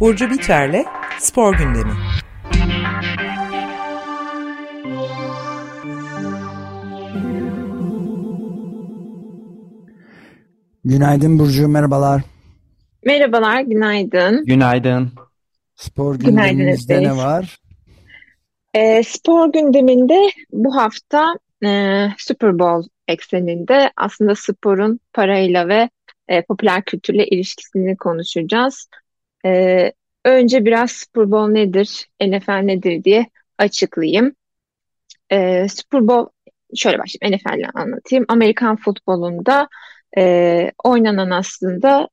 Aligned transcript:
Burcu 0.00 0.30
Biterle 0.30 0.84
Spor 1.18 1.56
Gündemi. 1.58 1.92
Günaydın 10.84 11.38
Burcu, 11.38 11.68
merhabalar. 11.68 12.22
Merhabalar, 13.04 13.60
günaydın. 13.60 14.44
Günaydın. 14.44 15.12
Spor 15.74 16.14
gündemimizde 16.18 17.02
ne 17.02 17.16
var? 17.16 17.58
E, 18.74 19.02
spor 19.02 19.52
gündeminde 19.52 20.30
bu 20.52 20.76
hafta 20.76 21.34
e, 21.64 22.08
Super 22.18 22.58
Bowl 22.58 22.88
ekseninde 23.08 23.92
aslında 23.96 24.34
sporun 24.34 25.00
parayla 25.12 25.68
ve 25.68 25.90
e, 26.28 26.42
popüler 26.42 26.84
kültürle 26.84 27.26
ilişkisini 27.26 27.96
konuşacağız. 27.96 28.88
E, 29.46 29.92
önce 30.24 30.64
biraz 30.64 30.92
Super 30.92 31.30
Bowl 31.30 31.52
nedir, 31.52 32.08
NFL 32.20 32.60
nedir 32.60 33.04
diye 33.04 33.26
açıklayayım. 33.58 34.34
E, 35.30 35.68
Super 35.68 36.08
Bowl, 36.08 36.30
şöyle 36.76 36.98
başlayayım, 36.98 37.38
NFL 37.38 37.58
ile 37.58 37.68
anlatayım. 37.74 38.24
Amerikan 38.28 38.76
futbolunda 38.76 39.68
e, 40.18 40.72
oynanan 40.84 41.30
aslında 41.30 42.08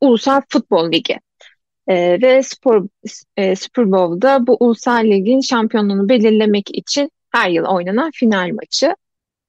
Ulusal 0.00 0.40
Futbol 0.48 0.92
Ligi. 0.92 1.18
E, 1.86 2.22
ve 2.22 2.42
spor, 2.42 2.86
e, 3.36 3.56
Super 3.56 3.92
Bowl'da 3.92 4.46
bu 4.46 4.56
ulusal 4.60 5.04
ligin 5.04 5.40
şampiyonluğunu 5.40 6.08
belirlemek 6.08 6.78
için 6.78 7.10
her 7.32 7.50
yıl 7.50 7.64
oynanan 7.64 8.10
final 8.14 8.50
maçı. 8.52 8.96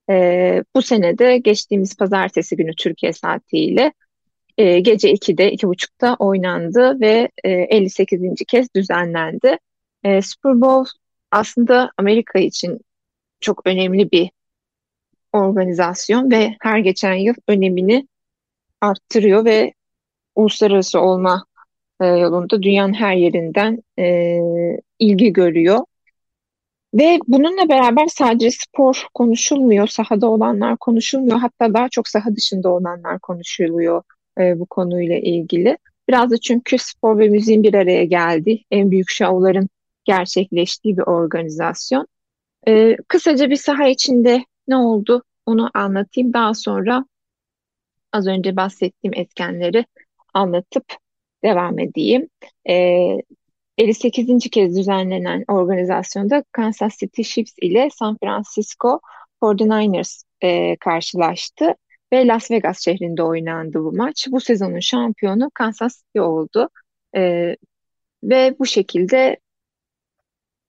E, 0.10 0.64
bu 0.76 0.82
senede 0.82 1.38
geçtiğimiz 1.38 1.98
pazartesi 1.98 2.56
günü 2.56 2.76
Türkiye 2.76 3.14
saatiyle 3.14 3.94
e, 4.58 4.80
gece 4.80 5.12
2'de, 5.12 5.54
2.30'da 5.54 6.16
oynandı 6.20 7.02
ve 7.02 7.30
e, 7.44 7.52
58. 7.52 8.22
kez 8.48 8.68
düzenlendi. 8.76 9.58
E, 10.04 10.22
Super 10.22 10.62
Bowl 10.62 10.90
aslında 11.32 11.92
Amerika 11.98 12.40
için 12.40 12.80
çok 13.40 13.68
önemli 13.68 14.12
bir 14.12 14.32
organizasyon 15.34 16.32
ve 16.32 16.56
her 16.62 16.80
geçen 16.80 17.14
yıl 17.14 17.36
önemini 17.48 18.08
arttırıyor 18.82 19.46
ve 19.46 19.74
uluslararası 20.36 21.00
olma 21.00 21.46
e, 22.02 22.06
yolunda 22.06 22.64
dünyanın 22.64 22.94
her 22.94 23.16
yerinden 23.16 23.84
e, 24.00 24.40
ilgi 25.00 25.34
görüyor. 25.34 25.80
Ve 26.94 27.20
bununla 27.28 27.70
beraber 27.70 28.08
sadece 28.08 28.52
spor 28.52 29.08
konuşulmuyor, 29.14 29.88
sahada 29.88 30.30
olanlar 30.30 30.78
konuşulmuyor, 30.78 31.40
hatta 31.40 31.74
daha 31.74 31.90
çok 31.90 32.08
saha 32.08 32.36
dışında 32.36 32.70
olanlar 32.70 33.20
konuşuluyor 33.20 34.04
e, 34.40 34.60
bu 34.60 34.66
konuyla 34.66 35.18
ilgili. 35.18 35.78
Biraz 36.10 36.32
da 36.32 36.38
çünkü 36.38 36.78
spor 36.78 37.20
ve 37.20 37.30
müziğin 37.30 37.64
bir 37.64 37.74
araya 37.74 38.06
geldiği, 38.06 38.66
en 38.72 38.92
büyük 38.92 39.10
şovların 39.10 39.70
gerçekleştiği 40.06 40.98
bir 40.98 41.04
organizasyon. 41.04 42.08
E, 42.68 42.98
kısaca 43.08 43.50
bir 43.50 43.56
saha 43.56 43.88
içinde 43.88 44.46
ne 44.68 44.76
oldu 44.76 45.24
onu 45.46 45.70
anlatayım. 45.74 46.34
Daha 46.34 46.54
sonra 46.54 47.06
az 48.14 48.28
önce 48.28 48.56
bahsettiğim 48.56 49.14
etkenleri 49.14 49.86
anlatıp 50.34 50.86
devam 51.44 51.80
edeyim. 51.80 52.28
E, 52.70 52.76
58. 53.78 54.50
kez 54.50 54.78
düzenlenen 54.78 55.44
organizasyonda 55.48 56.44
Kansas 56.52 56.98
City 56.98 57.22
Chiefs 57.22 57.54
ile 57.62 57.90
San 57.90 58.18
Francisco 58.24 59.00
49ers 59.42 60.24
e, 60.42 60.76
karşılaştı 60.76 61.76
ve 62.14 62.28
Las 62.28 62.52
Vegas 62.52 62.86
şehrinde 62.86 63.24
oynandı 63.24 63.80
bu 63.80 63.92
maç. 63.92 64.28
Bu 64.32 64.40
sezonun 64.42 64.80
şampiyonu 64.80 65.52
Kansas 65.54 65.98
City 65.98 66.20
oldu. 66.20 66.70
E, 67.16 67.56
ve 68.24 68.56
bu 68.60 68.66
şekilde 68.66 69.38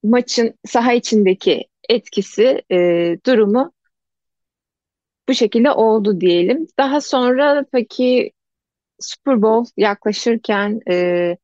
maçın 0.03 0.55
saha 0.67 0.93
içindeki 0.93 1.65
etkisi, 1.89 2.63
e, 2.73 2.77
durumu 3.27 3.73
bu 5.29 5.35
şekilde 5.35 5.71
oldu 5.71 6.21
diyelim. 6.21 6.67
Daha 6.79 7.01
sonra 7.01 7.65
peki 7.73 8.33
Super 9.01 9.43
Bowl 9.43 9.73
yaklaşırken 9.77 10.81
e, 10.91 11.37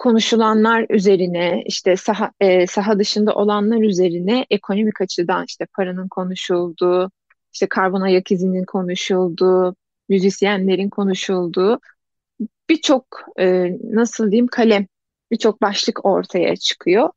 konuşulanlar 0.00 0.86
üzerine 0.90 1.62
işte 1.66 1.96
saha, 1.96 2.32
e, 2.40 2.66
saha 2.66 2.98
dışında 2.98 3.34
olanlar 3.34 3.82
üzerine 3.82 4.46
ekonomik 4.50 5.00
açıdan 5.00 5.44
işte 5.48 5.66
paranın 5.76 6.08
konuşulduğu, 6.08 7.10
işte 7.52 7.66
karbon 7.68 8.00
ayak 8.00 8.32
izinin 8.32 8.64
konuşulduğu, 8.64 9.76
müzisyenlerin 10.08 10.90
konuşulduğu 10.90 11.80
birçok 12.68 13.04
e, 13.40 13.76
nasıl 13.82 14.30
diyeyim 14.30 14.46
kalem, 14.46 14.86
birçok 15.30 15.62
başlık 15.62 16.06
ortaya 16.06 16.56
çıkıyor. 16.56 17.10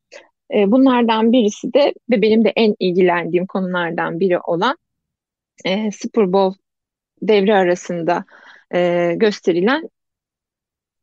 E, 0.54 0.72
bunlardan 0.72 1.32
birisi 1.32 1.74
de 1.74 1.94
ve 2.10 2.22
benim 2.22 2.46
de 2.46 2.54
en 2.56 2.76
ilgilendiğim 2.80 3.48
konulardan 3.48 4.20
biri 4.20 4.40
olan 4.40 4.78
e, 5.66 5.92
Super 5.92 6.34
Bowl 6.34 6.60
devre 7.22 7.56
arasında 7.56 8.26
e, 8.74 9.14
gösterilen 9.18 9.90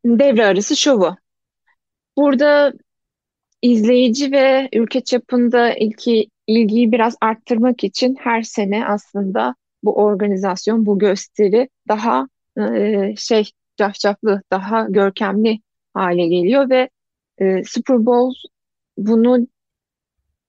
devre 0.04 0.46
arası 0.46 0.76
şovu. 0.76 1.16
Burada 2.20 2.72
izleyici 3.62 4.32
ve 4.32 4.68
ülke 4.72 5.00
çapında 5.00 5.74
ilki, 5.74 6.28
ilgiyi 6.46 6.92
biraz 6.92 7.16
arttırmak 7.20 7.84
için 7.84 8.16
her 8.20 8.42
sene 8.42 8.86
aslında 8.86 9.54
bu 9.82 9.96
organizasyon, 9.96 10.86
bu 10.86 10.98
gösteri 10.98 11.68
daha 11.88 12.28
e, 12.58 13.14
şey 13.16 13.50
cafcaflı, 13.76 14.42
daha 14.52 14.86
görkemli 14.90 15.60
hale 15.94 16.26
geliyor 16.28 16.70
ve 16.70 16.90
e, 17.38 17.64
Super 17.64 18.06
Bowl 18.06 18.34
bunu 18.98 19.46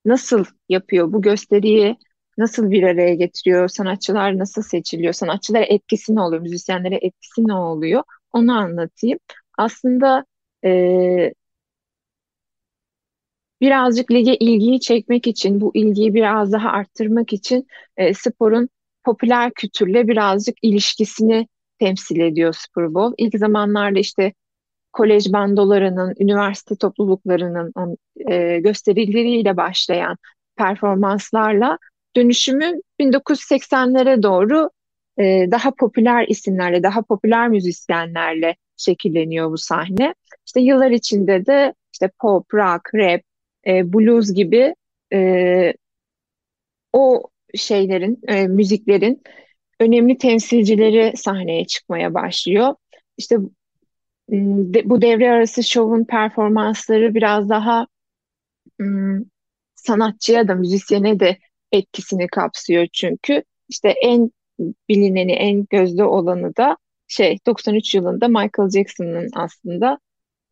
nasıl 0.06 0.46
yapıyor? 0.70 1.14
Bu 1.14 1.22
gösteriyi 1.22 1.98
nasıl 2.38 2.72
bir 2.72 2.84
araya 2.84 3.16
getiriyor? 3.16 3.68
Sanatçılar 3.68 4.38
nasıl 4.38 4.62
seçiliyor? 4.62 5.14
Sanatçılara 5.14 5.64
etkisi 5.64 6.16
ne 6.16 6.22
oluyor? 6.22 6.42
Müzisyenlere 6.42 6.96
etkisi 6.96 7.48
ne 7.48 7.54
oluyor? 7.54 8.04
Onu 8.34 8.58
anlatayım. 8.58 9.20
Aslında 9.58 10.26
e, 10.66 11.34
birazcık 13.62 14.12
lige 14.12 14.36
ilgiyi 14.36 14.80
çekmek 14.80 15.28
için, 15.28 15.62
bu 15.62 15.72
ilgiyi 15.74 16.14
biraz 16.14 16.52
daha 16.52 16.70
arttırmak 16.70 17.34
için 17.34 17.68
e, 17.98 18.14
sporun 18.14 18.70
popüler 19.04 19.52
kültürle 19.52 20.08
birazcık 20.08 20.58
ilişkisini 20.62 21.48
temsil 21.80 22.20
ediyor 22.20 22.54
Super 22.54 22.94
Bowl. 22.94 23.14
İlk 23.18 23.40
zamanlarda 23.40 24.00
işte 24.00 24.34
kolej 24.94 25.34
bandolarının, 25.34 26.16
üniversite 26.20 26.76
topluluklarının 26.76 27.74
e, 28.32 28.60
gösterileriyle 28.60 29.58
başlayan 29.58 30.18
performanslarla 30.56 31.78
dönüşümü 32.16 32.74
1980'lere 33.00 34.24
doğru 34.24 34.70
e, 35.18 35.52
daha 35.52 35.72
popüler 35.72 36.26
isimlerle, 36.28 36.84
daha 36.84 37.02
popüler 37.02 37.50
müzisyenlerle 37.50 38.56
şekilleniyor 38.78 39.52
bu 39.52 39.58
sahne. 39.58 40.16
İşte 40.46 40.62
yıllar 40.62 40.92
içinde 40.92 41.46
de 41.46 41.74
işte 41.94 42.12
pop, 42.20 42.54
rock, 42.54 42.96
rap, 42.96 43.22
e, 43.68 43.94
blues 43.94 44.34
gibi 44.34 44.76
e, 45.14 45.74
o 46.94 47.24
şeylerin, 47.56 48.20
e, 48.28 48.48
müziklerin 48.48 49.24
önemli 49.80 50.18
temsilcileri 50.18 51.18
sahneye 51.18 51.66
çıkmaya 51.66 52.14
başlıyor. 52.14 52.76
İşte 53.18 53.38
de, 54.32 54.90
bu 54.90 55.02
devre 55.02 55.32
arası 55.32 55.64
şovun 55.64 56.04
performansları 56.06 57.14
biraz 57.16 57.50
daha 57.50 57.88
ım, 58.82 59.32
sanatçıya 59.76 60.48
da 60.48 60.56
müzisyene 60.56 61.20
de 61.20 61.38
etkisini 61.72 62.28
kapsıyor 62.28 62.88
çünkü. 62.94 63.44
işte 63.70 63.90
en 64.04 64.32
bilineni, 64.90 65.32
en 65.32 65.66
gözde 65.70 66.04
olanı 66.04 66.56
da 66.58 66.78
şey 67.08 67.38
93 67.48 67.96
yılında 67.96 68.28
Michael 68.28 68.70
Jackson'ın 68.70 69.30
aslında 69.36 70.00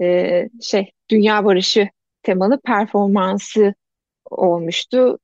e, 0.02 0.50
şey 0.62 0.92
dünya 1.10 1.46
barışı 1.46 1.90
temalı 2.30 2.60
performansı 2.62 3.74
olmuştu. 4.26 5.20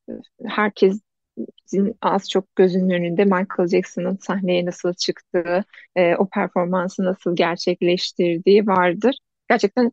Herkesin 0.45 1.01
az 2.01 2.29
çok 2.29 2.55
gözünün 2.55 2.89
önünde 2.89 3.25
Michael 3.25 3.67
Jackson'ın 3.67 4.17
sahneye 4.21 4.65
nasıl 4.65 4.93
çıktığı, 4.93 5.65
e, 5.95 6.15
o 6.15 6.29
performansı 6.29 7.05
nasıl 7.05 7.35
gerçekleştirdiği 7.35 8.67
vardır. 8.67 9.17
Gerçekten 9.49 9.91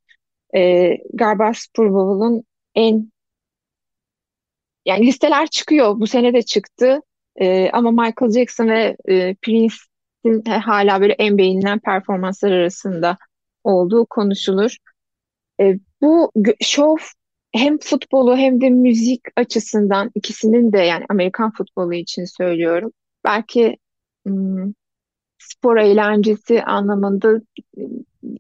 e, 0.54 0.90
galiba 1.14 1.52
Super 1.54 1.92
Bowl'un 1.92 2.44
en 2.74 3.12
yani 4.86 5.06
listeler 5.06 5.46
çıkıyor. 5.46 6.00
Bu 6.00 6.06
sene 6.06 6.34
de 6.34 6.42
çıktı. 6.42 7.00
E, 7.40 7.70
ama 7.70 7.90
Michael 7.90 8.32
Jackson 8.32 8.68
ve 8.68 8.96
e, 9.08 9.34
Prince'in 9.34 10.44
hala 10.44 11.00
böyle 11.00 11.12
en 11.12 11.38
beğenilen 11.38 11.78
performanslar 11.78 12.52
arasında 12.52 13.18
olduğu 13.64 14.06
konuşulur. 14.06 14.76
E, 15.60 15.78
bu 16.02 16.32
şov 16.60 16.96
hem 17.52 17.78
futbolu 17.78 18.36
hem 18.36 18.60
de 18.60 18.70
müzik 18.70 19.20
açısından 19.36 20.10
ikisinin 20.14 20.72
de 20.72 20.78
yani 20.78 21.04
Amerikan 21.08 21.52
futbolu 21.52 21.94
için 21.94 22.24
söylüyorum. 22.24 22.92
Belki 23.24 23.76
hmm, 24.26 24.72
spor 25.38 25.76
eğlencesi 25.76 26.62
anlamında 26.62 27.40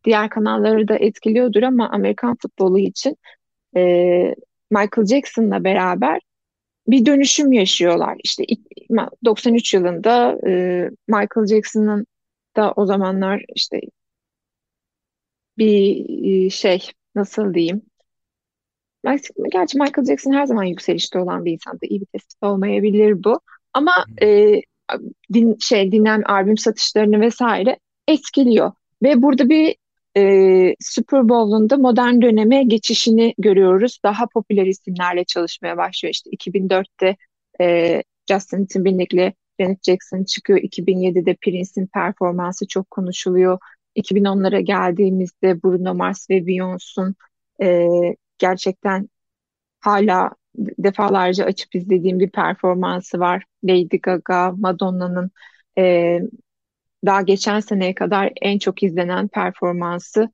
diğer 0.04 0.30
kanalları 0.30 0.88
da 0.88 0.96
etkiliyordur 0.96 1.62
ama 1.62 1.90
Amerikan 1.90 2.36
futbolu 2.42 2.78
için 2.78 3.16
e, 3.76 3.80
Michael 4.70 5.06
Jackson'la 5.06 5.64
beraber 5.64 6.20
bir 6.86 7.06
dönüşüm 7.06 7.52
yaşıyorlar. 7.52 8.16
İşte 8.24 8.44
93 9.24 9.74
yılında 9.74 10.38
e, 10.46 10.50
Michael 11.08 11.46
Jackson'ın 11.46 12.06
da 12.56 12.72
o 12.76 12.86
zamanlar 12.86 13.44
işte 13.54 13.80
bir 15.58 16.50
şey 16.50 16.90
nasıl 17.14 17.54
diyeyim 17.54 17.82
Gerçi 19.52 19.78
Michael 19.78 20.06
Jackson 20.06 20.32
her 20.32 20.46
zaman 20.46 20.64
yükselişte 20.64 21.18
olan 21.18 21.44
bir 21.44 21.52
insandı. 21.52 21.78
İyi 21.82 22.00
bir 22.00 22.06
tespit 22.06 22.42
olmayabilir 22.42 23.24
bu. 23.24 23.40
Ama 23.72 23.92
e, 24.22 24.60
din, 25.32 25.56
şey 25.60 25.92
dinlen 25.92 26.22
albüm 26.22 26.58
satışlarını 26.58 27.20
vesaire 27.20 27.78
etkiliyor. 28.08 28.72
Ve 29.02 29.22
burada 29.22 29.48
bir 29.48 29.76
e, 30.16 30.74
Super 30.80 31.28
Bowl'un 31.28 31.70
da 31.70 31.76
modern 31.76 32.22
döneme 32.22 32.62
geçişini 32.62 33.34
görüyoruz. 33.38 33.98
Daha 34.04 34.26
popüler 34.26 34.66
isimlerle 34.66 35.24
çalışmaya 35.24 35.76
başlıyor. 35.76 36.14
İşte 36.14 36.30
2004'te 36.30 37.16
e, 37.60 38.02
Justin 38.30 38.66
Timberlake'le 38.66 39.32
Janet 39.60 39.84
Jackson 39.84 40.24
çıkıyor. 40.24 40.58
2007'de 40.58 41.36
Prince'in 41.42 41.86
performansı 41.86 42.66
çok 42.66 42.90
konuşuluyor. 42.90 43.58
2010'lara 43.96 44.60
geldiğimizde 44.60 45.62
Bruno 45.62 45.94
Mars 45.94 46.30
ve 46.30 46.46
Beyoncé'un 46.46 47.14
e, 47.62 47.88
gerçekten 48.38 49.08
hala 49.80 50.30
defalarca 50.56 51.44
açıp 51.44 51.74
izlediğim 51.74 52.20
bir 52.20 52.30
performansı 52.30 53.18
var. 53.20 53.44
Lady 53.64 53.98
Gaga, 54.02 54.52
Madonna'nın 54.52 55.30
e, 55.78 56.18
daha 57.06 57.22
geçen 57.22 57.60
seneye 57.60 57.94
kadar 57.94 58.32
en 58.42 58.58
çok 58.58 58.82
izlenen 58.82 59.28
performansı. 59.28 60.28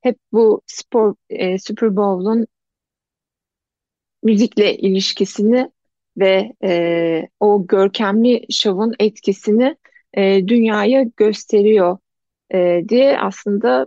Hep 0.00 0.18
bu 0.32 0.62
spor 0.66 1.14
e, 1.30 1.58
Super 1.58 1.96
Bowl'un 1.96 2.46
müzikle 4.22 4.76
ilişkisini 4.76 5.70
ve 6.18 6.52
e, 6.64 7.28
o 7.40 7.66
görkemli 7.66 8.46
şovun 8.50 8.94
etkisini 8.98 9.76
e, 10.14 10.48
dünyaya 10.48 11.02
gösteriyor 11.16 11.98
e, 12.52 12.82
diye 12.88 13.18
aslında 13.18 13.86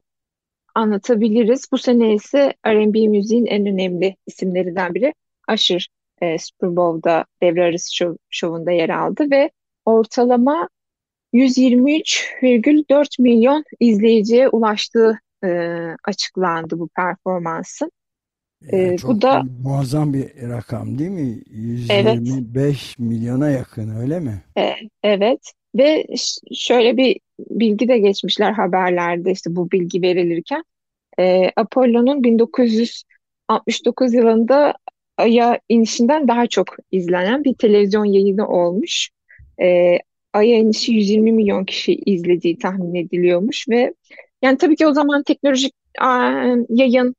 anlatabiliriz. 0.75 1.67
Bu 1.71 1.77
sene 1.77 2.13
ise 2.13 2.53
R&B 2.67 3.07
müziğin 3.07 3.45
en 3.45 3.65
önemli 3.65 4.15
isimlerinden 4.27 4.93
biri 4.95 5.13
Usher 5.53 5.87
e, 6.21 6.37
Super 6.37 6.75
Bowl'da 6.75 7.25
devre 7.41 7.63
arası 7.63 7.95
şov, 7.95 8.15
şovunda 8.29 8.71
yer 8.71 8.89
aldı 8.89 9.31
ve 9.31 9.51
ortalama 9.85 10.69
123,4 11.33 13.21
milyon 13.21 13.63
izleyiciye 13.79 14.49
ulaştığı 14.49 15.19
e, 15.43 15.49
açıklandı 16.03 16.79
bu 16.79 16.87
performansın. 16.87 17.91
Yani 18.71 18.93
e, 18.93 18.97
çok 18.97 19.11
bu 19.11 19.21
da 19.21 19.43
muazzam 19.63 20.13
bir 20.13 20.49
rakam 20.49 20.99
değil 20.99 21.09
mi? 21.09 21.41
125 21.47 22.65
evet. 22.65 22.99
milyona 22.99 23.49
yakın 23.49 23.95
öyle 23.95 24.19
mi? 24.19 24.43
E, 24.57 24.75
evet 25.03 25.53
ve 25.75 26.05
şöyle 26.53 26.97
bir 26.97 27.19
bilgi 27.39 27.87
de 27.87 27.97
geçmişler 27.97 28.51
haberlerde 28.51 29.31
işte 29.31 29.55
bu 29.55 29.71
bilgi 29.71 30.01
verilirken. 30.01 30.63
E, 31.19 31.51
Apollo'nun 31.55 32.23
1969 32.23 34.13
yılında 34.13 34.73
Ay'a 35.17 35.59
inişinden 35.69 36.27
daha 36.27 36.47
çok 36.47 36.67
izlenen 36.91 37.43
bir 37.43 37.53
televizyon 37.53 38.05
yayını 38.05 38.47
olmuş. 38.47 39.09
E, 39.61 39.97
Ay'a 40.33 40.57
inişi 40.57 40.93
120 40.93 41.31
milyon 41.31 41.65
kişi 41.65 41.93
izlediği 41.93 42.57
tahmin 42.57 42.95
ediliyormuş 42.95 43.69
ve 43.69 43.93
yani 44.41 44.57
tabii 44.57 44.75
ki 44.75 44.87
o 44.87 44.93
zaman 44.93 45.23
teknolojik 45.23 45.73
yayın 46.69 47.15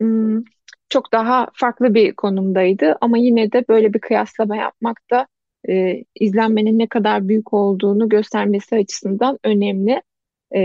hmm, 0.00 0.42
çok 0.88 1.12
daha 1.12 1.48
farklı 1.54 1.94
bir 1.94 2.14
konumdaydı 2.14 2.96
ama 3.00 3.18
yine 3.18 3.52
de 3.52 3.64
böyle 3.68 3.94
bir 3.94 3.98
kıyaslama 3.98 4.56
yapmak 4.56 5.00
da 5.10 5.26
e, 5.68 6.04
izlenmenin 6.14 6.78
ne 6.78 6.86
kadar 6.86 7.28
büyük 7.28 7.52
olduğunu 7.52 8.08
göstermesi 8.08 8.76
açısından 8.76 9.38
önemli. 9.44 10.02
E, 10.54 10.60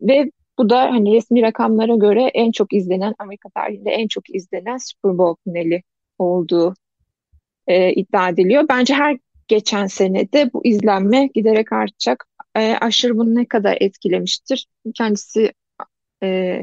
ve 0.00 0.30
bu 0.58 0.70
da 0.70 0.80
hani 0.80 1.14
resmi 1.14 1.42
rakamlara 1.42 1.96
göre 1.96 2.22
en 2.22 2.50
çok 2.52 2.72
izlenen 2.72 3.14
Amerika 3.18 3.48
tarihinde 3.48 3.90
en 3.90 4.08
çok 4.08 4.34
izlenen 4.34 4.76
Super 4.76 5.18
Bowl 5.18 5.42
finali 5.44 5.82
olduğu 6.18 6.74
e, 7.66 7.92
iddia 7.92 8.28
ediliyor. 8.28 8.64
Bence 8.68 8.94
her 8.94 9.18
geçen 9.48 9.86
senede 9.86 10.52
bu 10.52 10.66
izlenme 10.66 11.26
giderek 11.26 11.72
artacak. 11.72 12.26
E, 12.56 12.76
aşırı 12.80 13.18
bunu 13.18 13.34
ne 13.34 13.44
kadar 13.44 13.76
etkilemiştir? 13.80 14.66
Kendisi 14.94 15.52
e, 16.22 16.60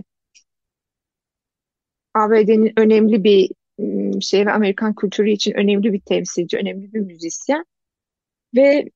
ABD'nin 2.13 2.74
önemli 2.77 3.24
bir 3.24 3.50
şey 4.21 4.45
ve 4.45 4.51
Amerikan 4.51 4.95
kültürü 4.95 5.31
için 5.31 5.53
önemli 5.53 5.94
bir 5.94 6.00
temsilci, 6.00 6.57
önemli 6.57 6.94
bir 6.94 7.00
müzisyen. 7.00 7.65
Ve 8.55 8.89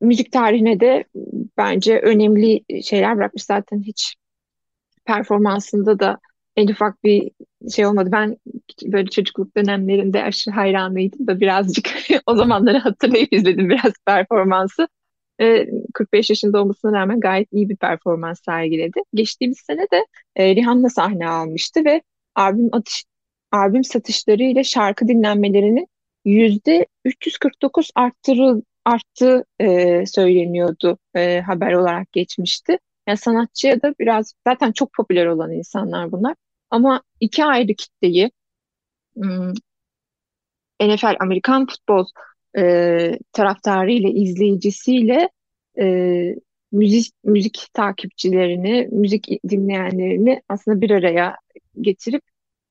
müzik 0.00 0.32
tarihine 0.32 0.80
de 0.80 1.04
bence 1.56 2.00
önemli 2.00 2.82
şeyler 2.82 3.16
bırakmış. 3.16 3.44
Zaten 3.44 3.82
hiç 3.82 4.14
performansında 5.04 5.98
da 5.98 6.18
en 6.56 6.68
ufak 6.68 7.04
bir 7.04 7.30
şey 7.74 7.86
olmadı. 7.86 8.08
Ben 8.12 8.36
böyle 8.84 9.10
çocukluk 9.10 9.56
dönemlerinde 9.56 10.22
aşırı 10.22 10.54
hayranıydım 10.54 11.26
da 11.26 11.40
birazcık 11.40 11.88
o 12.26 12.36
zamanları 12.36 12.78
hatırlayıp 12.78 13.32
izledim 13.32 13.70
biraz 13.70 13.92
performansı. 14.06 14.88
E, 15.40 15.66
45 15.94 16.30
yaşında 16.30 16.62
olmasına 16.62 16.92
rağmen 16.92 17.20
gayet 17.20 17.52
iyi 17.52 17.68
bir 17.68 17.76
performans 17.76 18.40
sergiledi. 18.44 19.00
Geçtiğimiz 19.14 19.58
sene 19.58 19.86
de 19.92 20.06
e, 20.36 20.54
Rihanna 20.54 20.88
sahne 20.88 21.28
almıştı 21.28 21.84
ve 21.84 22.02
albüm 22.34 22.68
atış, 22.72 23.04
albüm 23.52 23.84
satışları 23.84 24.42
ile 24.42 24.64
şarkı 24.64 25.08
dinlenmelerinin 25.08 25.86
yüzde 26.24 26.86
349 27.04 27.90
arttırıl, 27.94 28.62
arttığı 28.84 29.44
e, 29.60 30.06
söyleniyordu 30.06 30.98
e, 31.14 31.40
haber 31.40 31.72
olarak 31.72 32.12
geçmişti. 32.12 32.78
Yani 33.08 33.18
sanatçıya 33.18 33.82
da 33.82 33.94
biraz 34.00 34.34
zaten 34.46 34.72
çok 34.72 34.92
popüler 34.92 35.26
olan 35.26 35.52
insanlar 35.52 36.12
bunlar. 36.12 36.34
Ama 36.70 37.02
iki 37.20 37.44
ayrı 37.44 37.74
kitleyi 37.74 38.30
hmm, 39.16 39.52
NFL 40.82 41.16
Amerikan 41.20 41.66
futbol 41.66 42.06
e, 42.58 43.18
taraftarı 43.32 43.92
ile 43.92 44.10
izleyicisiyle 44.10 45.28
e, 45.80 45.84
müzik 46.72 47.12
müzik 47.24 47.66
takipçilerini, 47.72 48.88
müzik 48.92 49.28
dinleyenlerini 49.48 50.42
aslında 50.48 50.80
bir 50.80 50.90
araya 50.90 51.36
getirip 51.80 52.22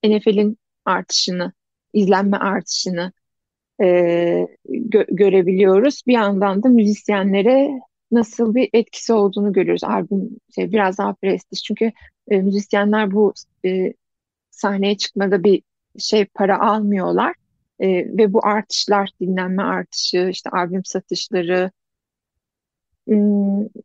NFL'in 0.04 0.58
artışını, 0.86 1.54
izlenme 1.94 2.38
artışını 2.38 3.12
e, 3.84 4.48
gö 4.66 5.06
görebiliyoruz. 5.10 6.02
Bir 6.08 6.14
yandan 6.14 6.64
da 6.64 6.70
müzisyenlere 6.70 7.80
nasıl 8.12 8.56
bir 8.56 8.70
etkisi 8.74 9.14
olduğunu 9.14 9.54
görüyoruz. 9.54 9.84
Albüm 9.84 10.30
şey, 10.56 10.72
biraz 10.72 10.98
daha 10.98 11.14
prestij. 11.14 11.64
Çünkü 11.64 11.92
e, 12.28 12.42
müzisyenler 12.42 13.12
bu 13.12 13.34
e, 13.66 13.94
sahneye 14.52 14.98
çıkmada 14.98 15.44
bir 15.44 15.64
şey 16.00 16.26
para 16.26 16.60
almıyorlar. 16.60 17.36
E, 17.80 17.88
ve 17.90 18.34
bu 18.34 18.46
artışlar, 18.46 19.10
dinlenme 19.22 19.64
artışı, 19.64 20.30
işte 20.32 20.50
albüm 20.50 20.86
satışları, 20.86 21.72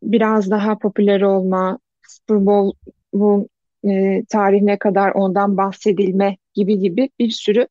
biraz 0.03 0.51
daha 0.51 0.77
popüler 0.77 1.21
olma, 1.21 1.79
Super 2.07 2.45
Bowl 2.45 2.77
bu 3.13 3.49
e, 3.89 4.25
tarihine 4.29 4.77
kadar 4.77 5.11
ondan 5.11 5.57
bahsedilme 5.57 6.37
gibi 6.53 6.79
gibi 6.79 7.09
bir 7.19 7.29
sürü 7.29 7.67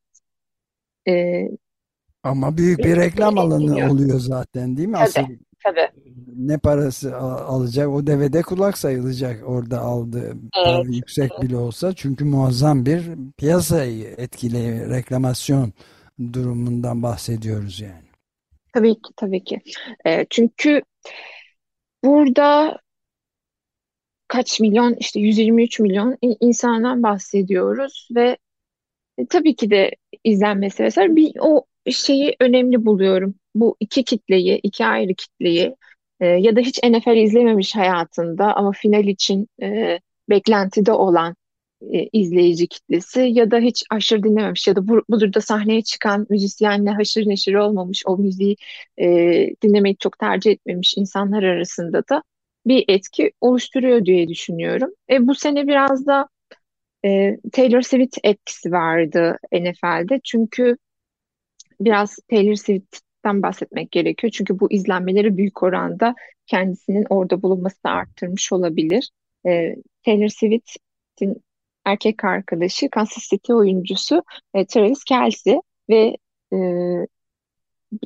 e, 1.09 1.43
ama 2.27 2.57
büyük 2.57 2.79
bir 2.79 2.97
reklam 2.97 3.39
alanı 3.39 3.91
oluyor 3.91 4.21
zaten 4.21 4.77
değil 4.77 4.89
mi? 4.89 4.95
Tabii, 4.95 5.05
Asıl 5.05 5.23
tabii. 5.65 5.89
Ne 6.37 6.59
parası 6.59 7.17
alacak? 7.17 7.89
O 7.89 8.07
devede 8.07 8.43
kulak 8.43 8.79
sayılacak 8.79 9.49
orada 9.49 9.81
aldığı 9.81 10.37
evet. 10.67 10.87
yüksek 10.89 11.43
bile 11.43 11.57
olsa. 11.57 11.93
Çünkü 11.93 12.25
muazzam 12.25 12.87
bir 12.87 13.03
piyasayı 13.39 14.15
etkili 14.17 14.91
reklamasyon 14.91 15.73
durumundan 16.33 17.03
bahsediyoruz 17.03 17.81
yani. 17.81 18.07
Tabii 18.73 18.95
ki, 18.95 19.13
tabii 19.17 19.45
ki. 19.45 19.61
E, 20.07 20.27
çünkü 20.31 20.83
burada 22.05 22.79
kaç 24.29 24.61
milyon 24.61 24.95
işte 24.95 25.21
123 25.21 25.81
milyon 25.81 26.19
insandan 26.41 27.03
bahsediyoruz 27.03 28.09
ve 28.15 28.37
e, 29.19 29.27
tabii 29.27 29.57
ki 29.57 29.71
de 29.71 29.91
izlenmesi 30.25 30.85
vesaire 30.85 31.17
bir 31.17 31.33
o 31.41 31.65
şeyi 31.93 32.37
önemli 32.41 32.87
buluyorum. 32.87 33.35
Bu 33.55 33.77
iki 33.81 34.05
kitleyi, 34.05 34.61
iki 34.63 34.87
ayrı 34.87 35.15
kitleyi 35.15 35.77
e, 36.21 36.27
ya 36.27 36.57
da 36.57 36.61
hiç 36.61 36.79
NFL 36.85 37.17
izlememiş 37.17 37.77
hayatında 37.77 38.55
ama 38.57 38.73
final 38.73 39.05
için 39.05 39.49
e, 39.63 40.01
beklentide 40.31 40.93
olan 40.93 41.37
e, 41.93 42.09
izleyici 42.13 42.67
kitlesi 42.67 43.21
ya 43.21 43.51
da 43.51 43.59
hiç 43.59 43.85
aşırı 43.91 44.23
dinlememiş 44.23 44.67
ya 44.69 44.77
da 44.77 44.89
bu, 44.89 45.03
burada 45.09 45.41
sahneye 45.41 45.83
çıkan 45.83 46.27
müzisyenle 46.31 46.91
haşır 46.91 47.29
neşir 47.29 47.55
olmamış 47.55 48.03
o 48.07 48.19
müziği 48.19 48.57
e, 48.99 49.07
dinlemeyi 49.63 49.97
çok 49.97 50.19
tercih 50.19 50.51
etmemiş 50.51 50.95
insanlar 50.97 51.43
arasında 51.43 52.03
da 52.11 52.23
bir 52.67 52.85
etki 52.89 53.33
oluşturuyor 53.41 54.05
diye 54.05 54.29
düşünüyorum. 54.29 54.91
E, 55.11 55.27
bu 55.27 55.35
sene 55.35 55.67
biraz 55.67 56.07
da 56.07 56.29
e, 57.05 57.37
Taylor 57.53 57.83
Swift 57.83 58.19
etkisi 58.25 58.73
vardı 58.73 59.39
NFL'de 59.53 60.21
çünkü 60.25 60.77
biraz 61.81 62.19
Taylor 62.31 62.55
Swift'ten 62.55 63.43
bahsetmek 63.43 63.93
gerekiyor. 63.93 64.31
Çünkü 64.37 64.61
bu 64.61 64.73
izlenmeleri 64.73 65.37
büyük 65.37 65.63
oranda 65.63 66.15
kendisinin 66.47 67.07
orada 67.11 67.43
bulunması 67.43 67.85
da 67.85 67.91
arttırmış 67.91 68.53
olabilir. 68.53 69.11
E, 69.47 69.77
Taylor 70.05 70.29
Swift'in 70.29 71.43
erkek 71.85 72.25
arkadaşı 72.25 72.91
Kansas 72.91 73.29
City 73.31 73.53
oyuncusu 73.53 74.23
e, 74.55 74.67
Travis 74.67 75.05
Kelce 75.05 75.61
ve 75.89 76.17
e, 76.53 76.57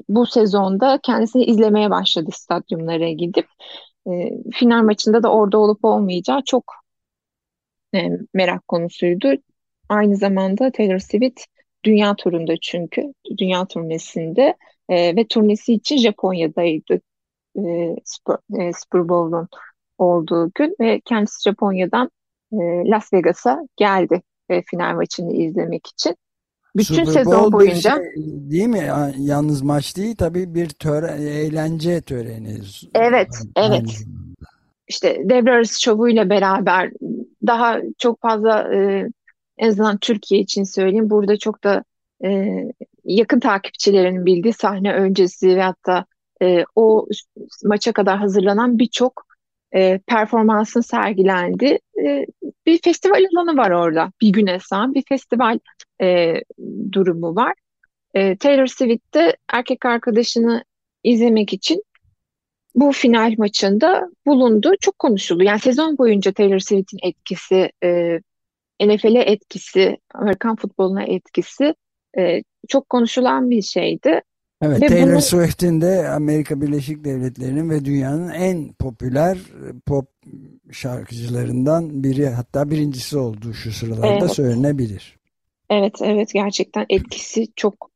bu 0.08 0.26
sezonda 0.26 1.00
kendisini 1.02 1.44
izlemeye 1.44 1.90
başladı 1.90 2.30
stadyumlara 2.32 3.10
gidip. 3.10 3.46
E, 4.06 4.30
final 4.52 4.82
maçında 4.82 5.22
da 5.22 5.32
orada 5.32 5.58
olup 5.58 5.84
olmayacağı 5.84 6.42
çok 6.44 6.74
e, 7.94 8.08
merak 8.34 8.68
konusuydu. 8.68 9.32
Aynı 9.88 10.16
zamanda 10.16 10.72
Taylor 10.72 10.98
Swift 10.98 11.40
dünya 11.84 12.14
turunda 12.16 12.54
çünkü 12.62 13.02
dünya 13.38 13.64
turnesinde 13.64 14.56
e, 14.88 15.16
ve 15.16 15.26
turnesi 15.26 15.72
için 15.72 15.96
Japonya'daydı 15.96 17.00
e, 17.58 17.96
Super, 18.04 18.36
e, 18.58 18.72
Super 18.72 19.08
Bowl'un 19.08 19.48
olduğu 19.98 20.50
gün 20.54 20.76
ve 20.80 21.00
kendisi 21.04 21.50
Japonya'dan 21.50 22.10
e, 22.52 22.56
Las 22.84 23.12
Vegas'a 23.12 23.60
geldi 23.76 24.22
e, 24.48 24.62
final 24.62 24.94
maçını 24.94 25.32
izlemek 25.32 25.86
için. 25.86 26.16
Bütün 26.76 26.94
Super 26.94 27.12
sezon 27.12 27.52
boyunca 27.52 27.96
şey, 27.96 28.24
değil 28.26 28.66
mi? 28.66 28.90
Yalnız 29.18 29.62
maç 29.62 29.96
değil 29.96 30.16
tabii 30.16 30.54
bir 30.54 30.68
töre, 30.68 31.10
eğlence 31.22 32.00
töreni. 32.00 32.58
Evet, 32.94 33.28
evet. 33.56 34.04
İşte 34.88 35.22
devre 35.24 35.50
arası 35.50 35.82
şovuyla 35.82 36.30
beraber 36.30 36.90
daha 37.46 37.78
çok 37.98 38.20
fazla 38.20 38.74
e, 38.74 39.08
en 39.60 39.68
azından 39.68 39.98
Türkiye 39.98 40.40
için 40.40 40.64
söyleyeyim. 40.64 41.10
Burada 41.10 41.38
çok 41.38 41.64
da 41.64 41.84
e, 42.24 42.48
yakın 43.04 43.40
takipçilerin 43.40 44.26
bildiği 44.26 44.52
sahne 44.52 44.94
öncesi 44.94 45.56
ve 45.56 45.62
hatta 45.62 46.04
e, 46.42 46.64
o 46.74 47.06
maça 47.64 47.92
kadar 47.92 48.18
hazırlanan 48.18 48.78
birçok 48.78 49.26
e, 49.74 49.98
performansın 49.98 50.80
sergilendi. 50.80 51.78
E, 52.04 52.26
bir 52.66 52.80
festival 52.84 53.24
alanı 53.34 53.56
var 53.56 53.70
orada. 53.70 54.12
Bir 54.20 54.28
güne 54.28 54.58
sağ 54.60 54.94
bir 54.94 55.04
festival 55.08 55.58
e, 56.02 56.34
durumu 56.92 57.36
var. 57.36 57.54
E, 58.14 58.36
Taylor 58.36 58.66
Swift 58.66 59.14
de 59.14 59.36
erkek 59.52 59.86
arkadaşını 59.86 60.64
izlemek 61.04 61.52
için 61.52 61.82
bu 62.74 62.92
final 62.92 63.34
maçında 63.38 64.10
bulundu. 64.26 64.72
Çok 64.80 64.98
konuşuldu. 64.98 65.42
Yani 65.42 65.60
sezon 65.60 65.98
boyunca 65.98 66.32
Taylor 66.32 66.58
Swift'in 66.58 66.98
etkisi, 67.02 67.72
e, 67.84 68.20
NFL'e 68.80 69.22
etkisi, 69.22 69.98
Amerikan 70.14 70.56
futboluna 70.56 71.02
etkisi 71.02 71.74
e, 72.18 72.42
çok 72.68 72.88
konuşulan 72.88 73.50
bir 73.50 73.62
şeydi. 73.62 74.20
Evet, 74.62 74.82
Ve 74.82 74.86
Taylor 74.86 75.12
bunu... 75.12 75.20
Swift'in 75.20 75.80
de 75.80 76.08
Amerika 76.08 76.60
Birleşik 76.60 77.04
Devletleri'nin 77.04 77.70
ve 77.70 77.84
dünyanın 77.84 78.30
en 78.30 78.72
popüler 78.72 79.38
pop 79.86 80.06
şarkıcılarından 80.72 82.04
biri 82.04 82.28
hatta 82.28 82.70
birincisi 82.70 83.18
olduğu 83.18 83.54
şu 83.54 83.72
sıralarda 83.72 84.06
evet. 84.06 84.32
söylenebilir. 84.32 85.18
Evet, 85.70 85.94
evet 86.02 86.30
gerçekten 86.34 86.86
etkisi 86.88 87.46
çok 87.56 87.90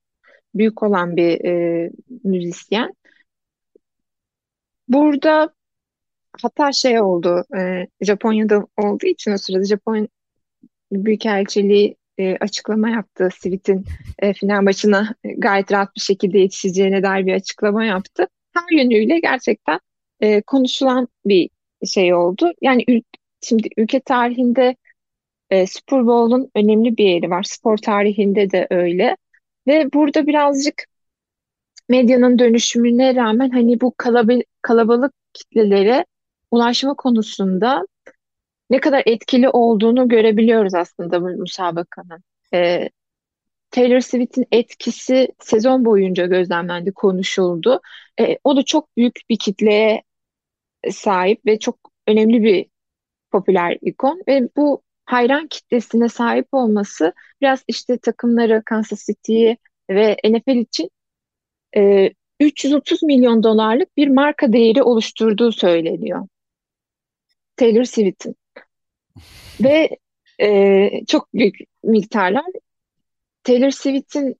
büyük 0.54 0.82
olan 0.82 1.16
bir 1.16 1.44
e, 1.44 1.90
müzisyen. 2.24 2.94
Burada 4.88 5.54
hatta 6.42 6.72
şey 6.72 7.00
oldu, 7.00 7.44
e, 7.58 7.86
Japonya'da 8.00 8.66
olduğu 8.76 9.06
için 9.06 9.32
o 9.32 9.38
sırada 9.38 9.64
Japon 9.64 10.08
Büyükelçiliği 10.94 11.96
e, 12.18 12.36
açıklama 12.40 12.90
yaptı. 12.90 13.28
Sivit'in 13.40 13.84
e, 14.18 14.32
final 14.32 14.62
maçına 14.62 15.14
gayet 15.38 15.72
rahat 15.72 15.96
bir 15.96 16.00
şekilde 16.00 16.38
yetişeceğine 16.38 17.02
dair 17.02 17.26
bir 17.26 17.34
açıklama 17.34 17.84
yaptı. 17.84 18.26
Her 18.54 18.76
yönüyle 18.78 19.20
gerçekten 19.20 19.80
e, 20.20 20.42
konuşulan 20.42 21.08
bir 21.26 21.50
şey 21.86 22.14
oldu. 22.14 22.52
Yani 22.62 22.84
ül 22.88 23.00
şimdi 23.40 23.68
ülke 23.76 24.00
tarihinde 24.00 24.76
e, 25.50 25.66
Super 25.66 26.06
Bowl'un 26.06 26.50
önemli 26.54 26.96
bir 26.96 27.04
yeri 27.04 27.30
var. 27.30 27.42
Spor 27.42 27.76
tarihinde 27.76 28.50
de 28.50 28.66
öyle. 28.70 29.16
Ve 29.66 29.92
burada 29.92 30.26
birazcık 30.26 30.84
medyanın 31.88 32.38
dönüşümüne 32.38 33.14
rağmen 33.14 33.50
hani 33.50 33.80
bu 33.80 33.94
kalabalık, 33.96 34.46
kalabalık 34.62 35.12
kitlelere 35.32 36.04
ulaşma 36.50 36.94
konusunda 36.94 37.86
ne 38.70 38.80
kadar 38.80 39.02
etkili 39.06 39.48
olduğunu 39.48 40.08
görebiliyoruz 40.08 40.74
aslında 40.74 41.22
bu 41.22 41.26
müsabakanın. 41.26 42.24
Ee, 42.54 42.90
Taylor 43.70 44.00
Swift'in 44.00 44.46
etkisi 44.52 45.28
sezon 45.40 45.84
boyunca 45.84 46.26
gözlemlendi, 46.26 46.92
konuşuldu. 46.92 47.80
Ee, 48.20 48.38
o 48.44 48.56
da 48.56 48.62
çok 48.64 48.96
büyük 48.96 49.20
bir 49.30 49.38
kitleye 49.38 50.02
sahip 50.90 51.46
ve 51.46 51.58
çok 51.58 51.78
önemli 52.06 52.42
bir 52.42 52.66
popüler 53.32 53.78
ikon 53.82 54.22
ve 54.28 54.48
bu 54.56 54.82
hayran 55.04 55.46
kitlesine 55.46 56.08
sahip 56.08 56.48
olması 56.52 57.12
biraz 57.40 57.64
işte 57.68 57.98
takımları 57.98 58.62
Kansas 58.66 59.06
City'yi 59.06 59.58
ve 59.90 60.16
NFL 60.24 60.56
için 60.56 60.90
e, 61.76 62.10
330 62.40 63.02
milyon 63.02 63.42
dolarlık 63.42 63.96
bir 63.96 64.08
marka 64.08 64.52
değeri 64.52 64.82
oluşturduğu 64.82 65.52
söyleniyor. 65.52 66.28
Taylor 67.56 67.84
Swift'in. 67.84 68.36
Ve 69.60 69.98
e, 70.40 70.90
çok 71.06 71.34
büyük 71.34 71.56
miktarlar. 71.82 72.44
Taylor 73.44 73.70
Swift'in 73.70 74.36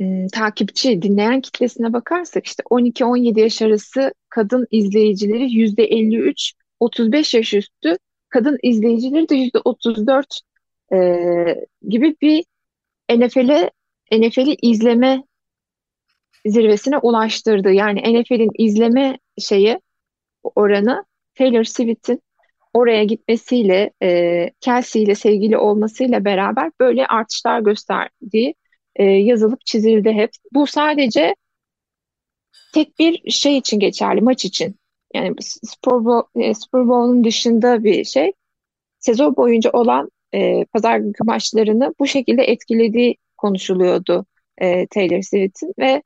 e, 0.00 0.26
takipçi, 0.32 1.02
dinleyen 1.02 1.40
kitlesine 1.40 1.92
bakarsak 1.92 2.46
işte 2.46 2.62
12-17 2.62 3.40
yaş 3.40 3.62
arası 3.62 4.14
kadın 4.28 4.66
izleyicileri 4.70 5.44
%53, 5.44 6.52
35 6.80 7.34
yaş 7.34 7.54
üstü 7.54 7.98
kadın 8.28 8.58
izleyicileri 8.62 9.28
de 9.28 9.34
%34 9.34 10.40
e, 10.92 10.98
gibi 11.88 12.16
bir 12.22 12.44
NFL'e 13.10 13.70
NFL'i 14.12 14.56
izleme 14.62 15.22
zirvesine 16.46 16.98
ulaştırdı. 16.98 17.72
Yani 17.72 18.00
NFL'in 18.00 18.50
izleme 18.58 19.18
şeyi 19.38 19.80
oranı 20.42 21.04
Taylor 21.34 21.64
Swift'in 21.64 22.22
oraya 22.72 23.04
gitmesiyle, 23.04 23.90
e, 24.02 24.50
Kelsey 24.60 25.02
ile 25.02 25.14
sevgili 25.14 25.58
olmasıyla 25.58 26.24
beraber 26.24 26.70
böyle 26.80 27.06
artışlar 27.06 27.60
gösterdiği 27.60 28.54
e, 28.96 29.04
yazılıp 29.04 29.66
çizildi 29.66 30.12
hep. 30.12 30.30
Bu 30.52 30.66
sadece 30.66 31.34
tek 32.74 32.98
bir 32.98 33.30
şey 33.30 33.56
için 33.58 33.78
geçerli, 33.78 34.20
maç 34.20 34.44
için. 34.44 34.76
Yani 35.14 35.34
Super, 35.42 36.04
Bowl, 36.04 36.40
e, 36.40 36.54
Super 36.54 36.88
Bowl'un 36.88 37.24
dışında 37.24 37.84
bir 37.84 38.04
şey. 38.04 38.32
Sezon 38.98 39.36
boyunca 39.36 39.70
olan 39.70 40.10
e, 40.34 40.64
pazar 40.64 40.98
günkü 40.98 41.24
maçlarını 41.24 41.94
bu 42.00 42.06
şekilde 42.06 42.42
etkilediği 42.42 43.16
konuşuluyordu 43.36 44.26
e, 44.58 44.86
Taylor 44.86 45.22
Swift'in 45.22 45.74
ve 45.78 46.02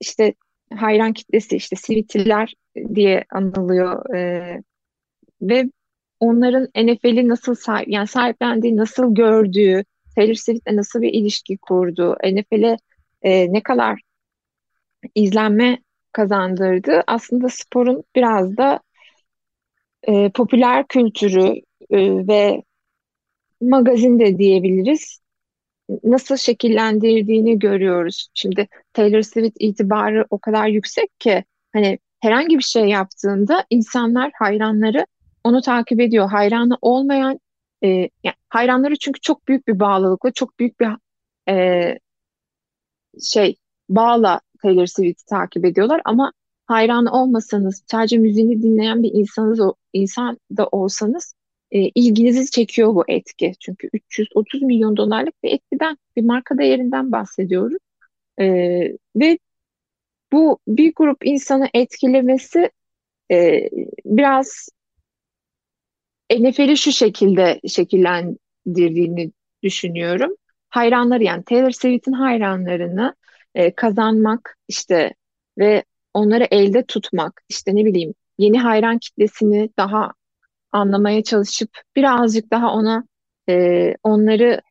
işte 0.00 0.34
hayran 0.74 1.12
kitlesi 1.12 1.56
işte 1.56 1.76
Swift'liler 1.76 2.54
diye 2.94 3.24
anılıyor 3.30 4.14
e, 4.14 4.62
ve 5.42 5.64
onların 6.22 6.68
NFL'i 6.76 7.28
nasıl 7.28 7.54
sahip, 7.54 7.88
yani 7.88 8.06
sahiplendiği, 8.06 8.76
nasıl 8.76 9.14
gördüğü, 9.14 9.84
Taylor 10.16 10.34
Swift'le 10.34 10.72
nasıl 10.72 11.02
bir 11.02 11.12
ilişki 11.12 11.58
kurduğu, 11.58 12.16
NFL'e 12.24 12.76
e, 13.22 13.52
ne 13.52 13.62
kadar 13.62 14.00
izlenme 15.14 15.78
kazandırdı. 16.12 17.02
Aslında 17.06 17.48
sporun 17.48 18.04
biraz 18.16 18.56
da 18.56 18.80
e, 20.02 20.30
popüler 20.30 20.86
kültürü 20.86 21.54
e, 21.90 22.26
ve 22.28 22.62
magazin 23.60 24.18
de 24.18 24.38
diyebiliriz 24.38 25.20
nasıl 26.04 26.36
şekillendirdiğini 26.36 27.58
görüyoruz. 27.58 28.28
Şimdi 28.34 28.68
Taylor 28.92 29.22
Swift 29.22 29.56
itibarı 29.60 30.26
o 30.30 30.38
kadar 30.38 30.66
yüksek 30.66 31.20
ki 31.20 31.44
hani 31.72 31.98
herhangi 32.20 32.58
bir 32.58 32.62
şey 32.62 32.84
yaptığında 32.84 33.64
insanlar 33.70 34.30
hayranları 34.34 35.06
onu 35.44 35.62
takip 35.62 36.00
ediyor. 36.00 36.30
Hayranı 36.30 36.78
olmayan 36.82 37.40
e, 37.84 37.88
yani 38.24 38.36
hayranları 38.48 38.96
çünkü 38.98 39.20
çok 39.20 39.48
büyük 39.48 39.68
bir 39.68 39.80
bağlılıkla 39.80 40.30
çok 40.32 40.58
büyük 40.58 40.80
bir 40.80 40.88
e, 41.48 41.98
şey 43.22 43.56
bağla 43.88 44.40
Taylor 44.62 44.86
Swift'i 44.86 45.24
takip 45.24 45.64
ediyorlar 45.64 46.00
ama 46.04 46.32
hayran 46.66 47.06
olmasanız 47.06 47.84
sadece 47.86 48.18
müziğini 48.18 48.62
dinleyen 48.62 49.02
bir 49.02 49.10
insanız 49.14 49.60
insan 49.92 50.38
da 50.56 50.66
olsanız 50.66 51.34
e, 51.70 51.80
ilginizi 51.80 52.50
çekiyor 52.50 52.94
bu 52.94 53.04
etki. 53.08 53.52
Çünkü 53.60 53.88
330 53.92 54.62
milyon 54.62 54.96
dolarlık 54.96 55.42
bir 55.42 55.50
etkiden, 55.50 55.98
bir 56.16 56.24
marka 56.24 56.58
değerinden 56.58 57.12
bahsediyoruz. 57.12 57.78
E, 58.40 58.46
ve 59.16 59.38
bu 60.32 60.58
bir 60.68 60.92
grup 60.96 61.26
insanı 61.26 61.68
etkilemesi 61.74 62.70
e, 63.30 63.68
biraz 64.04 64.68
NFL'i 66.40 66.76
şu 66.76 66.92
şekilde 66.92 67.60
şekillendirdiğini 67.68 69.32
düşünüyorum. 69.62 70.30
Hayranları 70.70 71.24
yani 71.24 71.44
Taylor 71.44 71.70
Swift'in 71.70 72.12
hayranlarını 72.12 73.14
e, 73.54 73.74
kazanmak 73.74 74.56
işte 74.68 75.14
ve 75.58 75.84
onları 76.14 76.46
elde 76.50 76.84
tutmak 76.84 77.42
işte 77.48 77.76
ne 77.76 77.84
bileyim 77.84 78.14
yeni 78.38 78.60
hayran 78.60 78.98
kitlesini 78.98 79.70
daha 79.78 80.12
anlamaya 80.72 81.22
çalışıp 81.22 81.70
birazcık 81.96 82.50
daha 82.50 82.72
ona 82.74 83.04
e, 83.48 83.94
onları 84.02 84.62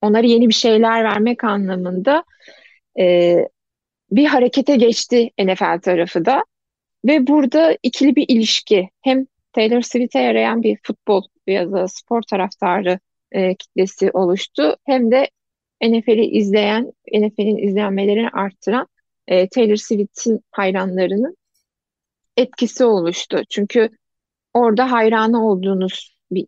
onlara 0.00 0.26
yeni 0.26 0.48
bir 0.48 0.54
şeyler 0.54 1.04
vermek 1.04 1.44
anlamında 1.44 2.24
e, 2.98 3.36
bir 4.10 4.26
harekete 4.26 4.76
geçti 4.76 5.30
NFL 5.38 5.80
tarafı 5.80 6.24
da 6.24 6.44
ve 7.04 7.26
burada 7.26 7.78
ikili 7.82 8.16
bir 8.16 8.24
ilişki 8.28 8.90
hem 9.00 9.26
Taylor 9.54 9.82
Swift'e 9.82 10.18
yarayan 10.18 10.62
bir 10.62 10.78
futbol 10.82 11.22
ya 11.46 11.72
da 11.72 11.88
spor 11.88 12.22
taraftarı 12.22 12.98
e, 13.32 13.54
kitlesi 13.54 14.10
oluştu 14.10 14.76
hem 14.84 15.10
de 15.10 15.30
NFL'i 15.82 16.24
izleyen, 16.26 16.92
NFL'in 17.12 17.56
izlenmelerini 17.68 18.28
arttıran 18.28 18.86
e, 19.28 19.48
Taylor 19.48 19.76
Swift'in 19.76 20.40
hayranlarının 20.50 21.36
etkisi 22.36 22.84
oluştu. 22.84 23.42
Çünkü 23.50 23.90
orada 24.54 24.92
hayranı 24.92 25.48
olduğunuz 25.48 26.16
bir 26.30 26.46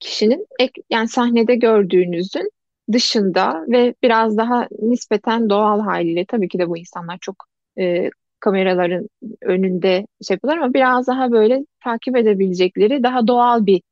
kişinin 0.00 0.46
ek, 0.60 0.82
yani 0.90 1.08
sahnede 1.08 1.54
gördüğünüzün 1.56 2.50
dışında 2.92 3.64
ve 3.68 3.94
biraz 4.02 4.36
daha 4.36 4.68
nispeten 4.78 5.50
doğal 5.50 5.80
haliyle 5.80 6.24
tabii 6.24 6.48
ki 6.48 6.58
de 6.58 6.68
bu 6.68 6.78
insanlar 6.78 7.18
çok 7.20 7.46
e, 7.78 8.10
kameraların 8.40 9.08
önünde 9.42 10.06
şey 10.28 10.34
yapıyorlar 10.34 10.62
ama 10.62 10.74
biraz 10.74 11.06
daha 11.06 11.32
böyle 11.32 11.66
takip 11.84 12.16
edebilecekleri 12.16 13.02
daha 13.02 13.26
doğal 13.26 13.66
bir 13.66 13.82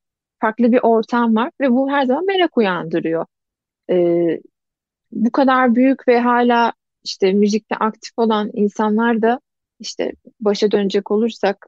farklı 0.40 0.72
bir 0.72 0.80
ortam 0.82 1.36
var 1.36 1.50
ve 1.60 1.70
bu 1.70 1.90
her 1.90 2.04
zaman 2.06 2.26
merak 2.26 2.58
uyandırıyor. 2.58 3.26
E, 3.90 3.96
bu 5.12 5.32
kadar 5.32 5.74
büyük 5.74 6.08
ve 6.08 6.20
hala 6.20 6.72
işte 7.04 7.32
müzikte 7.32 7.76
aktif 7.76 8.12
olan 8.16 8.50
insanlar 8.52 9.22
da 9.22 9.40
işte 9.80 10.12
başa 10.40 10.70
dönecek 10.70 11.10
olursak 11.10 11.66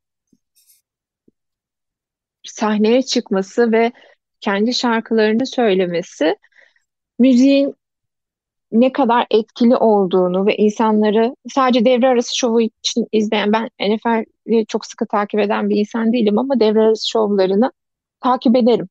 sahneye 2.45 3.03
çıkması 3.03 3.73
ve 3.73 3.93
kendi 4.41 4.75
şarkılarını 4.75 5.47
söylemesi 5.47 6.37
müziğin 7.19 7.75
ne 8.73 8.93
kadar 8.93 9.27
etkili 9.31 9.77
olduğunu 9.77 10.47
ve 10.47 10.57
insanları 10.57 11.37
sadece 11.55 11.85
devre 11.85 12.09
arası 12.09 12.37
şovu 12.37 12.61
için 12.61 13.07
izleyen 13.13 13.53
ben 13.53 13.69
NFL'i 13.81 14.67
çok 14.67 14.87
sıkı 14.87 15.07
takip 15.07 15.41
eden 15.41 15.71
bir 15.71 15.77
insan 15.77 16.13
değilim 16.13 16.39
ama 16.39 16.61
devre 16.61 16.81
arası 16.81 17.09
şovlarını 17.09 17.73
takip 18.21 18.57
ederim 18.57 18.89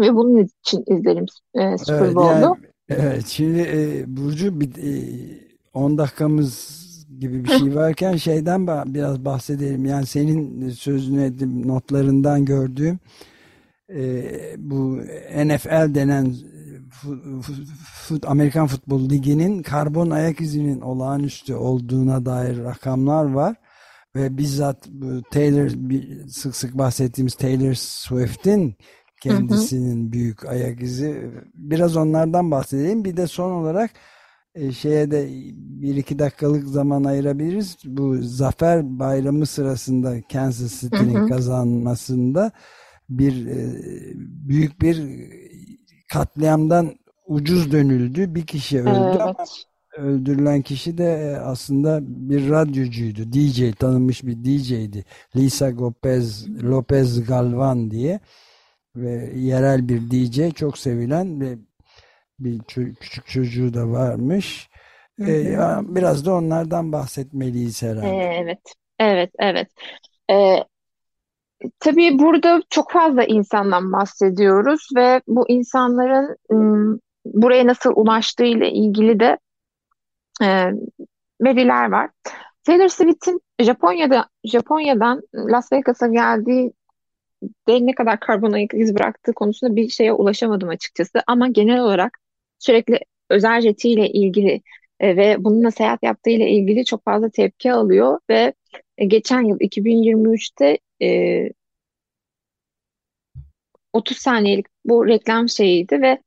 ve 0.00 0.14
bunun 0.14 0.48
için 0.64 0.84
izlerim 0.86 1.26
e, 1.54 1.78
Super 1.78 2.14
Bowl'u. 2.14 2.56
Evet, 2.88 3.00
yani, 3.00 3.02
evet 3.02 3.26
şimdi 3.26 3.60
e, 3.60 4.04
Burcu 4.06 4.60
bir, 4.60 4.68
e, 4.68 5.02
10 5.74 5.98
dakikamız 5.98 6.82
gibi 7.20 7.44
bir 7.44 7.48
şey 7.48 7.74
varken 7.74 8.16
şeyden 8.16 8.66
biraz 8.66 9.24
bahsedelim. 9.24 9.84
Yani 9.84 10.06
senin 10.06 10.70
sözünü 10.70 11.24
ettiğim 11.24 11.68
notlarından 11.68 12.44
gördüğüm 12.44 12.98
e, 13.90 14.24
bu 14.58 15.00
NFL 15.44 15.94
denen 15.94 16.34
Amerikan 18.26 18.66
Futbol 18.66 19.10
Ligi'nin 19.10 19.62
karbon 19.62 20.10
ayak 20.10 20.40
izinin 20.40 20.80
olağanüstü 20.80 21.54
olduğuna 21.54 22.26
dair 22.26 22.58
rakamlar 22.58 23.24
var. 23.24 23.56
Ve 24.16 24.38
bizzat 24.38 24.88
bu 24.88 25.22
Taylor 25.30 25.68
sık 26.28 26.56
sık 26.56 26.78
bahsettiğimiz 26.78 27.34
Taylor 27.34 27.74
Swift'in 27.74 28.76
kendisinin 29.20 30.04
hı 30.04 30.08
hı. 30.08 30.12
büyük 30.12 30.44
ayak 30.44 30.82
izi. 30.82 31.30
Biraz 31.54 31.96
onlardan 31.96 32.50
bahsedeyim. 32.50 33.04
Bir 33.04 33.16
de 33.16 33.26
son 33.26 33.50
olarak 33.50 33.90
e, 34.54 34.72
şeye 34.72 35.10
de 35.10 35.28
bir 35.54 35.96
iki 35.96 36.18
dakikalık 36.18 36.68
zaman 36.68 37.04
ayırabiliriz. 37.04 37.76
Bu 37.84 38.16
Zafer 38.22 38.98
Bayramı 38.98 39.46
sırasında 39.46 40.22
Kansas 40.32 40.80
City'nin 40.80 41.28
kazanmasında 41.28 42.52
bir 43.18 43.46
e, 43.46 43.56
büyük 44.48 44.82
bir 44.82 45.02
katliamdan 46.12 46.94
ucuz 47.26 47.72
dönüldü. 47.72 48.34
Bir 48.34 48.46
kişi 48.46 48.80
öldü 48.80 49.08
evet. 49.10 49.20
ama 49.20 49.44
öldürülen 49.96 50.62
kişi 50.62 50.98
de 50.98 51.04
e, 51.04 51.36
aslında 51.36 51.98
bir 52.02 52.50
radyocuydu. 52.50 53.32
DJ 53.32 53.74
tanınmış 53.78 54.22
bir 54.22 54.44
DJ'di. 54.44 55.04
Lisa 55.36 55.66
Lopez, 55.66 56.48
Lopez 56.62 57.26
Galvan 57.26 57.90
diye 57.90 58.20
ve 58.96 59.32
yerel 59.34 59.88
bir 59.88 60.10
DJ 60.10 60.54
çok 60.54 60.78
sevilen 60.78 61.40
ve 61.40 61.58
bir 62.38 62.58
küçük 63.00 63.26
çocuğu 63.26 63.74
da 63.74 63.90
varmış. 63.90 64.68
Ee, 65.20 65.58
biraz 65.82 66.26
da 66.26 66.34
onlardan 66.34 66.92
bahsetmeliyiz 66.92 67.82
herhalde. 67.82 68.08
Evet, 68.08 68.58
evet, 68.98 69.30
evet. 69.38 69.68
Ee, 70.30 70.64
tabii 71.80 72.18
burada 72.18 72.62
çok 72.70 72.90
fazla 72.90 73.24
insandan 73.24 73.92
bahsediyoruz 73.92 74.88
ve 74.96 75.20
bu 75.26 75.48
insanların 75.48 76.36
buraya 77.24 77.66
nasıl 77.66 77.92
ulaştığı 77.96 78.44
ile 78.44 78.70
ilgili 78.70 79.20
de 79.20 79.38
e, 80.42 80.70
veriler 81.40 81.90
var. 81.90 82.10
Taylor 82.64 82.88
Swift'in 82.88 83.40
Japonya'da 83.60 84.28
Japonya'dan 84.44 85.22
Las 85.34 85.72
Vegas'a 85.72 86.06
geldiği 86.06 86.72
de 87.68 87.86
ne 87.86 87.94
kadar 87.94 88.20
karbon 88.20 88.52
ayak 88.52 88.74
izi 88.74 88.94
bıraktığı 88.94 89.32
konusunda 89.32 89.76
bir 89.76 89.88
şeye 89.88 90.12
ulaşamadım 90.12 90.68
açıkçası. 90.68 91.22
Ama 91.26 91.48
genel 91.48 91.80
olarak 91.80 92.18
sürekli 92.58 93.00
özel 93.30 93.60
jetiyle 93.60 94.08
ilgili 94.08 94.62
e, 95.00 95.16
ve 95.16 95.36
bununla 95.38 95.70
seyahat 95.70 96.02
yaptığı 96.02 96.30
ile 96.30 96.50
ilgili 96.50 96.84
çok 96.84 97.04
fazla 97.04 97.30
tepki 97.30 97.72
alıyor 97.72 98.18
ve 98.30 98.54
e, 98.98 99.04
geçen 99.04 99.42
yıl 99.42 99.58
2023'te 99.60 100.78
e, 101.02 101.48
30 103.92 104.18
saniyelik 104.18 104.66
bu 104.84 105.06
reklam 105.06 105.48
şeyiydi 105.48 106.00
ve 106.02 106.22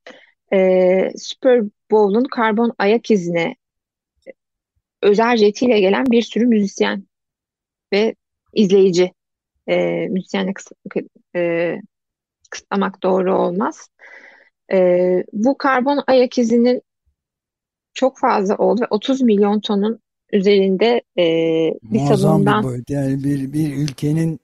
e, 0.52 1.10
Super 1.18 1.62
Bowl'un 1.90 2.24
karbon 2.24 2.72
ayak 2.78 3.10
izine 3.10 3.56
özel 5.02 5.36
jetiyle 5.36 5.80
gelen 5.80 6.06
bir 6.06 6.22
sürü 6.22 6.46
müzisyen 6.46 7.06
ve 7.92 8.14
izleyici 8.52 9.12
e, 9.68 10.06
müzisyenle 10.08 10.52
e, 11.36 11.76
kısıtlamak 12.50 13.02
doğru 13.02 13.38
olmaz. 13.38 13.88
E, 14.72 14.78
bu 15.32 15.58
karbon 15.58 16.04
ayak 16.06 16.38
izinin 16.38 16.82
çok 17.94 18.18
fazla 18.18 18.56
oldu 18.56 18.80
ve 18.80 18.86
30 18.90 19.22
milyon 19.22 19.60
tonun 19.60 20.00
üzerinde 20.36 21.02
e, 21.18 21.24
bir 21.82 21.98
bir 21.98 22.62
boyut. 22.62 22.90
Yani 22.90 23.24
bir, 23.24 23.52
bir 23.52 23.76
ülkenin 23.76 24.40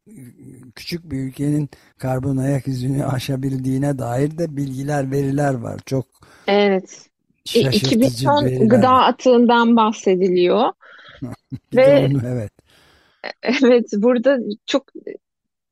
küçük 0.74 1.11
bir 1.11 1.18
ülkenin 1.18 1.68
karbon 1.98 2.37
ayak 2.37 2.68
izini 2.68 3.05
aşabildiğine 3.05 3.98
dair 3.98 4.38
de 4.38 4.57
bilgiler, 4.57 5.11
veriler 5.11 5.55
var. 5.55 5.81
Çok 5.87 6.07
evet. 6.46 7.09
şaşırtıcı 7.44 7.87
2000 7.87 8.09
ton 8.24 8.44
veriler. 8.44 8.66
gıda 8.66 8.90
atığından 8.90 9.76
bahsediliyor. 9.76 10.72
ve 11.74 12.07
onu, 12.07 12.20
evet. 12.26 12.52
Evet 13.62 13.87
burada 13.96 14.38
çok 14.66 14.85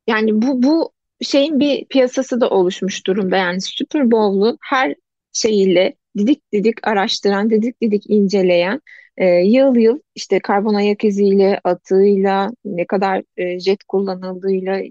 yani 0.06 0.42
bu 0.42 0.62
bu 0.62 0.92
şeyin 1.22 1.60
bir 1.60 1.84
piyasası 1.84 2.40
da 2.40 2.50
oluşmuş 2.50 3.06
durumda. 3.06 3.36
Yani 3.36 3.60
Super 3.60 4.10
Bowl'u 4.10 4.58
her 4.60 4.94
şeyiyle 5.32 5.94
didik 6.18 6.52
didik 6.52 6.86
araştıran, 6.86 7.50
didik 7.50 7.80
didik 7.80 8.10
inceleyen, 8.10 8.80
e, 9.16 9.26
yıl 9.26 9.76
yıl 9.76 10.00
işte 10.14 10.40
karbon 10.40 10.74
ayak 10.74 11.04
iziyle, 11.04 11.60
atığıyla, 11.64 12.50
ne 12.64 12.86
kadar 12.86 13.22
e, 13.36 13.60
jet 13.60 13.84
kullanıldığıyla, 13.84 14.82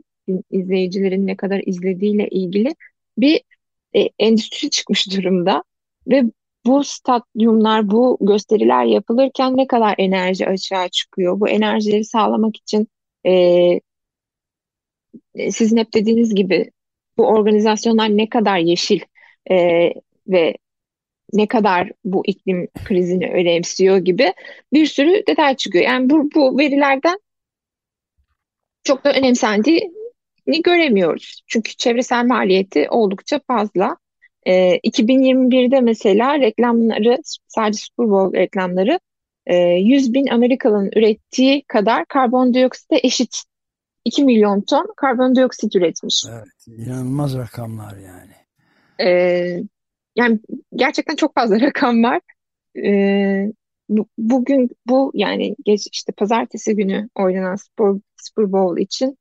izleyicilerin 0.51 1.27
ne 1.27 1.37
kadar 1.37 1.61
izlediğiyle 1.65 2.27
ilgili 2.27 2.75
bir 3.17 3.41
e, 3.95 4.09
endüstri 4.19 4.69
çıkmış 4.69 5.17
durumda. 5.17 5.63
Ve 6.07 6.23
bu 6.65 6.83
stadyumlar, 6.83 7.91
bu 7.91 8.17
gösteriler 8.21 8.85
yapılırken 8.85 9.57
ne 9.57 9.67
kadar 9.67 9.95
enerji 9.97 10.47
açığa 10.47 10.89
çıkıyor? 10.89 11.39
Bu 11.39 11.49
enerjileri 11.49 12.03
sağlamak 12.05 12.57
için 12.57 12.87
e, 13.25 13.31
e, 15.35 15.51
sizin 15.51 15.77
hep 15.77 15.93
dediğiniz 15.93 16.35
gibi 16.35 16.71
bu 17.17 17.27
organizasyonlar 17.27 18.09
ne 18.09 18.29
kadar 18.29 18.57
yeşil 18.57 18.99
e, 19.51 19.55
ve 20.27 20.55
ne 21.33 21.47
kadar 21.47 21.91
bu 22.05 22.23
iklim 22.25 22.67
krizini 22.85 23.27
önemsiyor 23.31 23.97
gibi 23.97 24.33
bir 24.73 24.85
sürü 24.85 25.23
detay 25.27 25.55
çıkıyor. 25.55 25.85
Yani 25.85 26.09
bu, 26.09 26.29
bu 26.35 26.57
verilerden 26.57 27.19
çok 28.83 29.03
da 29.03 29.13
önemsendiği 29.13 29.91
göremiyoruz. 30.63 31.41
Çünkü 31.47 31.75
çevresel 31.75 32.25
maliyeti 32.25 32.89
oldukça 32.89 33.39
fazla. 33.47 33.97
E, 34.45 34.77
2021'de 34.77 35.81
mesela 35.81 36.39
reklamları 36.39 37.17
sadece 37.47 37.77
Super 37.77 38.09
Bowl 38.09 38.37
reklamları 38.37 38.99
e, 39.45 39.55
100 39.55 40.13
bin 40.13 40.27
Amerikalı'nın 40.27 40.91
ürettiği 40.95 41.63
kadar 41.67 42.05
karbondioksite 42.05 42.99
eşit 43.03 43.43
2 44.05 44.23
milyon 44.23 44.61
ton 44.61 44.93
karbondioksit 44.97 45.75
üretmiş. 45.75 46.25
Evet, 46.29 46.79
inanılmaz 46.79 47.37
rakamlar 47.37 47.97
yani. 47.97 48.33
Ee, 49.01 49.63
yani 50.15 50.39
gerçekten 50.75 51.15
çok 51.15 51.35
fazla 51.35 51.61
rakam 51.61 52.03
var. 52.03 52.21
Ee, 52.85 53.51
bu, 53.89 54.07
bugün 54.17 54.69
bu 54.87 55.11
yani 55.13 55.55
geç 55.65 55.87
işte 55.91 56.13
pazartesi 56.17 56.75
günü 56.75 57.09
oynanan 57.15 57.55
Super, 57.55 58.01
Super 58.17 58.51
Bowl 58.51 58.81
için 58.81 59.17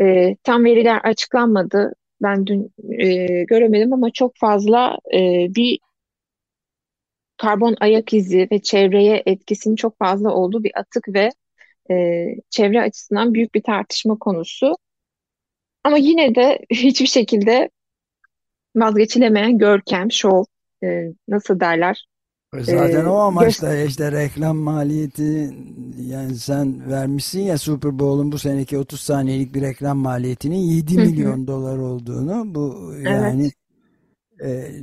e, 0.00 0.36
tam 0.42 0.64
veriler 0.64 1.00
açıklanmadı. 1.04 1.92
Ben 2.22 2.46
dün 2.46 2.72
e, 2.98 3.44
göremedim 3.44 3.92
ama 3.92 4.10
çok 4.10 4.32
fazla 4.36 4.98
e, 5.14 5.18
bir 5.54 5.78
karbon 7.36 7.76
ayak 7.80 8.12
izi 8.14 8.48
ve 8.52 8.62
çevreye 8.62 9.22
etkisinin 9.26 9.76
çok 9.76 9.98
fazla 9.98 10.34
olduğu 10.34 10.64
bir 10.64 10.72
atık 10.78 11.08
ve 11.08 11.30
e, 11.90 12.26
çevre 12.50 12.82
açısından 12.82 13.34
büyük 13.34 13.54
bir 13.54 13.62
tartışma 13.62 14.18
konusu. 14.18 14.76
Ama 15.84 15.98
yine 15.98 16.34
de 16.34 16.58
hiçbir 16.70 17.06
şekilde 17.06 17.70
vazgeçilemeyen 18.80 19.58
görkem, 19.58 20.12
şov, 20.12 20.44
e, 20.84 21.12
nasıl 21.28 21.60
derler? 21.60 22.08
Zaten 22.54 23.04
e, 23.04 23.08
o 23.08 23.16
amaçla 23.16 23.76
işte 23.76 24.12
reklam 24.12 24.56
maliyeti 24.56 25.50
yani 26.00 26.36
sen 26.36 26.90
vermişsin 26.90 27.40
ya 27.40 27.58
Super 27.58 27.98
Bowl'un 27.98 28.32
bu 28.32 28.38
seneki 28.38 28.78
30 28.78 29.00
saniyelik 29.00 29.54
bir 29.54 29.62
reklam 29.62 29.98
maliyetinin 29.98 30.56
7 30.56 30.96
milyon 30.96 31.46
dolar 31.46 31.78
olduğunu. 31.78 32.54
Bu 32.54 32.94
yani 32.98 33.50
evet. 34.40 34.74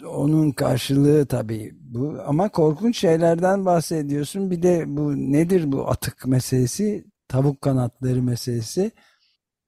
e, 0.00 0.06
onun 0.06 0.50
karşılığı 0.50 1.26
tabii 1.26 1.72
bu. 1.80 2.16
Ama 2.26 2.48
korkunç 2.48 2.98
şeylerden 2.98 3.64
bahsediyorsun. 3.64 4.50
Bir 4.50 4.62
de 4.62 4.84
bu 4.86 5.16
nedir 5.16 5.72
bu 5.72 5.90
atık 5.90 6.26
meselesi? 6.26 7.04
Tavuk 7.28 7.60
kanatları 7.60 8.22
meselesi. 8.22 8.90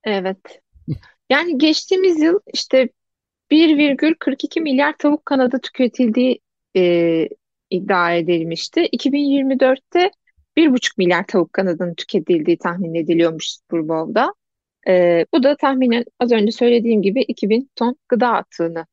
Evet. 0.04 0.38
Yani 1.30 1.58
geçtiğimiz 1.58 2.20
yıl 2.20 2.38
işte 2.54 2.88
1,42 3.50 4.60
milyar 4.60 4.94
tavuk 4.98 5.26
kanadı 5.26 5.60
tüketildiği 5.60 6.40
e, 6.76 7.28
iddia 7.70 8.12
edilmişti. 8.14 8.80
2024'te 8.80 10.10
1,5 10.56 10.98
milyar 10.98 11.26
tavuk 11.26 11.52
kanadının 11.52 11.94
tüketildiği 11.94 12.58
tahmin 12.58 12.94
ediliyormuş 12.94 13.46
Super. 13.46 14.34
E, 14.88 15.26
bu 15.34 15.42
da 15.42 15.56
tahminen 15.56 16.04
az 16.20 16.32
önce 16.32 16.52
söylediğim 16.52 17.02
gibi 17.02 17.22
2000 17.22 17.70
ton 17.76 17.96
gıda 18.08 18.28
atığını 18.28 18.86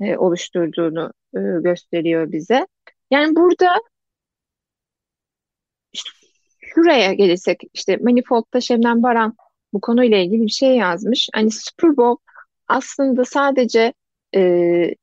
e, 0.00 0.16
oluşturduğunu 0.16 1.12
e, 1.34 1.40
gösteriyor 1.62 2.32
bize. 2.32 2.66
Yani 3.10 3.36
burada 3.36 3.68
şuraya 6.60 7.12
gelirsek 7.12 7.60
işte 7.74 7.96
Manifold'da 7.96 8.60
Şebnem 8.60 9.02
Baran 9.02 9.36
bu 9.72 9.80
konuyla 9.80 10.18
ilgili 10.18 10.42
bir 10.42 10.50
şey 10.50 10.76
yazmış. 10.76 11.28
Hani 11.34 11.50
Super 11.50 11.96
Bowl 11.96 12.22
aslında 12.68 13.24
sadece 13.24 13.92
e, 14.34 14.94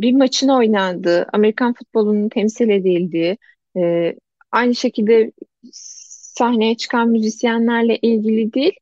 bir 0.00 0.12
maçın 0.12 0.48
oynandığı, 0.48 1.26
Amerikan 1.32 1.72
futbolunun 1.74 2.28
temsil 2.28 2.68
edildiği, 2.68 3.38
e, 3.76 4.14
aynı 4.52 4.74
şekilde 4.74 5.32
sahneye 6.38 6.76
çıkan 6.76 7.08
müzisyenlerle 7.08 7.96
ilgili 7.96 8.52
değil, 8.52 8.72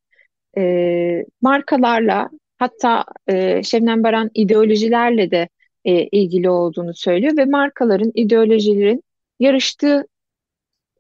e, 0.57 1.25
markalarla 1.43 2.31
hatta 2.59 3.05
e, 3.29 3.63
Şebnem 3.63 4.03
Baran 4.03 4.31
ideolojilerle 4.35 5.31
de 5.31 5.49
e, 5.85 6.05
ilgili 6.07 6.51
olduğunu 6.51 6.95
söylüyor 6.95 7.37
ve 7.37 7.45
markaların, 7.45 8.13
ideolojilerin 8.15 9.03
yarıştığı 9.41 10.07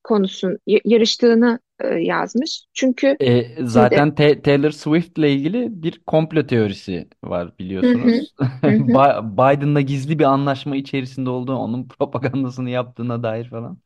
konusun 0.05 0.59
yarıştığını 0.67 1.61
e, 1.81 1.89
yazmış. 1.89 2.67
Çünkü 2.73 3.17
E, 3.21 3.57
zaten 3.67 4.15
Te- 4.15 4.43
Taylor 4.43 4.71
Swift 4.71 5.19
ile 5.19 5.33
ilgili 5.33 5.83
bir 5.83 6.01
komplo 6.07 6.47
teorisi 6.47 7.09
var 7.25 7.59
biliyorsunuz. 7.59 8.35
Biden'la 9.39 9.81
gizli 9.81 10.19
bir 10.19 10.25
anlaşma 10.25 10.77
içerisinde 10.77 11.31
olduğu, 11.31 11.55
onun 11.55 11.89
propagandasını 11.89 12.71
yaptığına 12.71 13.23
dair 13.23 13.49
falan. 13.51 13.79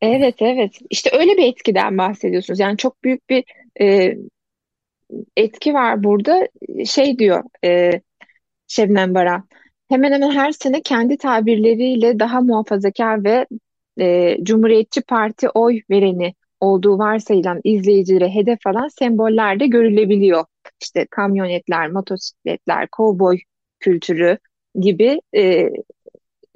Evet 0.00 0.42
evet 0.42 0.78
işte 0.90 1.10
öyle 1.12 1.36
bir 1.36 1.44
etkiden 1.44 1.98
bahsediyorsunuz. 1.98 2.60
Yani 2.60 2.76
çok 2.76 3.04
büyük 3.04 3.30
bir 3.30 3.44
e, 3.80 4.16
etki 5.36 5.74
var 5.74 6.04
burada. 6.04 6.48
Şey 6.86 7.18
diyor 7.18 7.44
e, 7.64 7.90
Şebnem 8.68 9.14
Baran. 9.14 9.48
Hemen 9.90 10.12
hemen 10.12 10.30
her 10.32 10.52
sene 10.52 10.82
kendi 10.82 11.18
tabirleriyle 11.18 12.18
daha 12.18 12.40
muhafazakar 12.40 13.24
ve 13.24 13.46
e, 14.00 14.38
Cumhuriyetçi 14.44 15.02
Parti 15.02 15.50
oy 15.50 15.82
vereni 15.90 16.34
olduğu 16.60 16.98
varsayılan 16.98 17.60
izleyicilere 17.64 18.28
hedef 18.28 18.66
alan 18.66 18.88
semboller 18.88 19.60
de 19.60 19.66
görülebiliyor. 19.66 20.44
İşte 20.82 21.06
kamyonetler, 21.10 21.90
motosikletler, 21.90 22.88
kovboy 22.88 23.38
kültürü 23.80 24.38
gibi 24.74 25.20
e, 25.36 25.68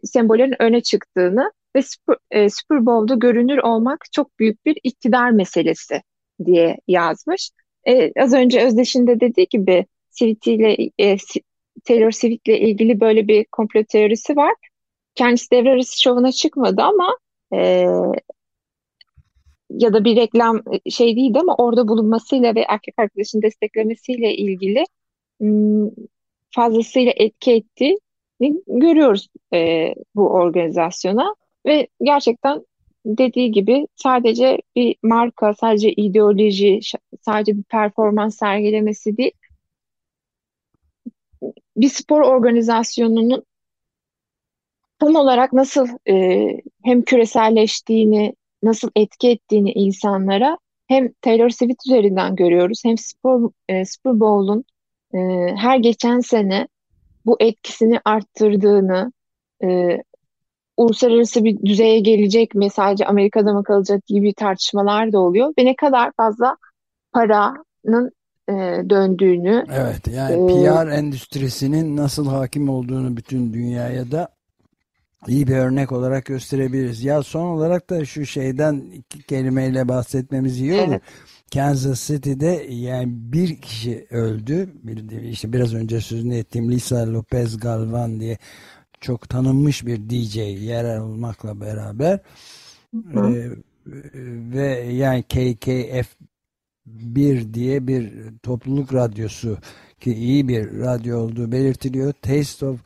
sembollerin 0.05 0.63
öne 0.63 0.81
çıktığını 0.81 1.53
ve 1.77 1.83
Super, 1.83 2.17
e, 2.31 2.51
Super 2.51 2.87
Bowl'da 2.87 3.15
görünür 3.15 3.59
olmak 3.59 4.05
çok 4.13 4.39
büyük 4.39 4.67
bir 4.67 4.79
iktidar 4.83 5.31
meselesi 5.31 6.03
diye 6.45 6.77
yazmış. 6.89 7.51
E, 7.89 8.23
az 8.23 8.33
önce 8.35 8.67
Özdeş'in 8.67 9.07
de 9.07 9.21
dediği 9.21 9.47
gibi 9.51 9.87
Sweet 10.11 10.47
ile 10.47 10.77
e, 10.99 11.17
Taylor 11.85 12.11
Swift 12.11 12.49
ile 12.49 12.61
ilgili 12.61 13.01
böyle 13.01 13.29
bir 13.29 13.45
komplo 13.45 13.85
teorisi 13.85 14.37
var. 14.37 14.55
Kendisi 15.15 15.51
devre 15.51 15.71
arası 15.71 16.03
şovuna 16.03 16.33
çıkmadı 16.33 16.83
ama 16.83 17.17
e, 17.55 17.87
ya 19.71 19.93
da 19.93 20.05
bir 20.05 20.17
reklam 20.17 20.63
e, 20.87 20.91
şey 20.91 21.17
değildi 21.17 21.39
ama 21.41 21.55
orada 21.59 21.89
bulunmasıyla 21.89 22.55
ve 22.55 22.61
erkek 22.69 22.95
arkadaşın 22.99 23.43
desteklemesiyle 23.43 24.37
ilgili 24.37 24.85
fazlasıyla 26.51 27.13
etki 27.17 27.53
ettiğini 27.53 28.63
görüyoruz 28.67 29.29
e, 29.55 29.89
bu 30.15 30.29
organizasyona. 30.29 31.35
Ve 31.67 31.89
gerçekten 32.03 32.65
dediği 33.07 33.53
gibi 33.53 33.87
sadece 33.97 34.59
bir 34.77 34.97
marka, 35.03 35.55
sadece 35.55 35.93
ideoloji, 35.93 36.81
sadece 37.21 37.57
bir 37.59 37.63
performans 37.63 38.39
sergilemesi 38.39 39.17
değil, 39.17 39.33
bir 41.77 41.89
spor 41.89 42.21
organizasyonunun 42.21 43.45
tam 44.99 45.15
olarak 45.15 45.53
nasıl 45.53 45.89
e, 46.09 46.47
hem 46.85 47.03
küreselleştiğini, 47.03 48.35
nasıl 48.65 48.91
etki 48.97 49.31
ettiğini 49.31 49.73
insanlara 49.73 50.59
hem 50.87 51.13
Taylor 51.23 51.51
Swift 51.51 51.87
üzerinden 51.87 52.37
görüyoruz 52.37 52.81
hem 52.85 52.99
Super, 52.99 53.51
e, 53.69 53.85
Super 53.85 54.21
Bowl'un 54.21 54.65
e, 55.15 55.19
her 55.57 55.79
geçen 55.79 56.21
sene 56.21 56.69
bu 57.27 57.37
etkisini 57.41 58.01
arttırdığını, 58.05 59.13
e, 59.65 59.99
uluslararası 60.77 61.45
bir 61.45 61.63
düzeye 61.65 62.01
gelecek 62.01 62.55
mi, 62.55 62.71
sadece 62.71 63.07
Amerika'da 63.07 63.53
mı 63.53 63.65
kalacak 63.65 64.07
gibi 64.07 64.35
tartışmalar 64.35 65.13
da 65.13 65.21
oluyor 65.21 65.53
ve 65.59 65.65
ne 65.65 65.77
kadar 65.77 66.13
fazla 66.17 66.57
paranın 67.13 68.13
e, 68.49 68.53
döndüğünü. 68.91 69.65
Evet 69.73 70.09
yani 70.09 70.33
e, 70.33 70.47
PR 70.47 70.89
endüstrisinin 70.89 71.97
nasıl 71.97 72.27
hakim 72.27 72.69
olduğunu 72.69 73.17
bütün 73.17 73.53
dünyaya 73.53 74.11
da 74.11 74.29
iyi 75.29 75.47
bir 75.47 75.57
örnek 75.57 75.93
olarak 75.93 76.25
gösterebiliriz. 76.25 77.05
Ya 77.05 77.23
son 77.23 77.47
olarak 77.47 77.91
da 77.91 78.05
şu 78.05 78.27
şeyden 78.27 78.75
iki 78.95 79.23
kelimeyle 79.23 79.89
bahsetmemiz 79.89 80.61
iyi 80.61 80.75
olur. 80.75 80.93
Evet. 80.93 81.03
Kansas 81.55 82.07
City'de 82.07 82.67
yani 82.69 83.07
bir 83.09 83.61
kişi 83.61 84.07
öldü. 84.11 84.69
İşte 85.31 85.53
biraz 85.53 85.75
önce 85.75 86.01
sözünü 86.01 86.37
ettiğim 86.37 86.71
Lisa 86.71 87.13
Lopez 87.13 87.57
Galvan 87.61 88.21
diye 88.21 88.39
çok 89.01 89.29
tanınmış 89.29 89.87
bir 89.87 90.11
DJ 90.11 90.37
yerel 90.37 91.01
olmakla 91.01 91.61
beraber 91.61 92.21
ee, 92.95 93.51
ve 94.53 94.67
yani 94.93 95.23
KKF 95.23 96.17
1 96.87 97.55
diye 97.55 97.87
bir 97.87 98.13
topluluk 98.43 98.95
radyosu 98.95 99.59
ki 100.01 100.15
iyi 100.15 100.49
bir 100.49 100.79
radyo 100.79 101.19
olduğu 101.19 101.53
belirtiliyor. 101.53 102.13
Taste 102.13 102.67
of 102.67 102.81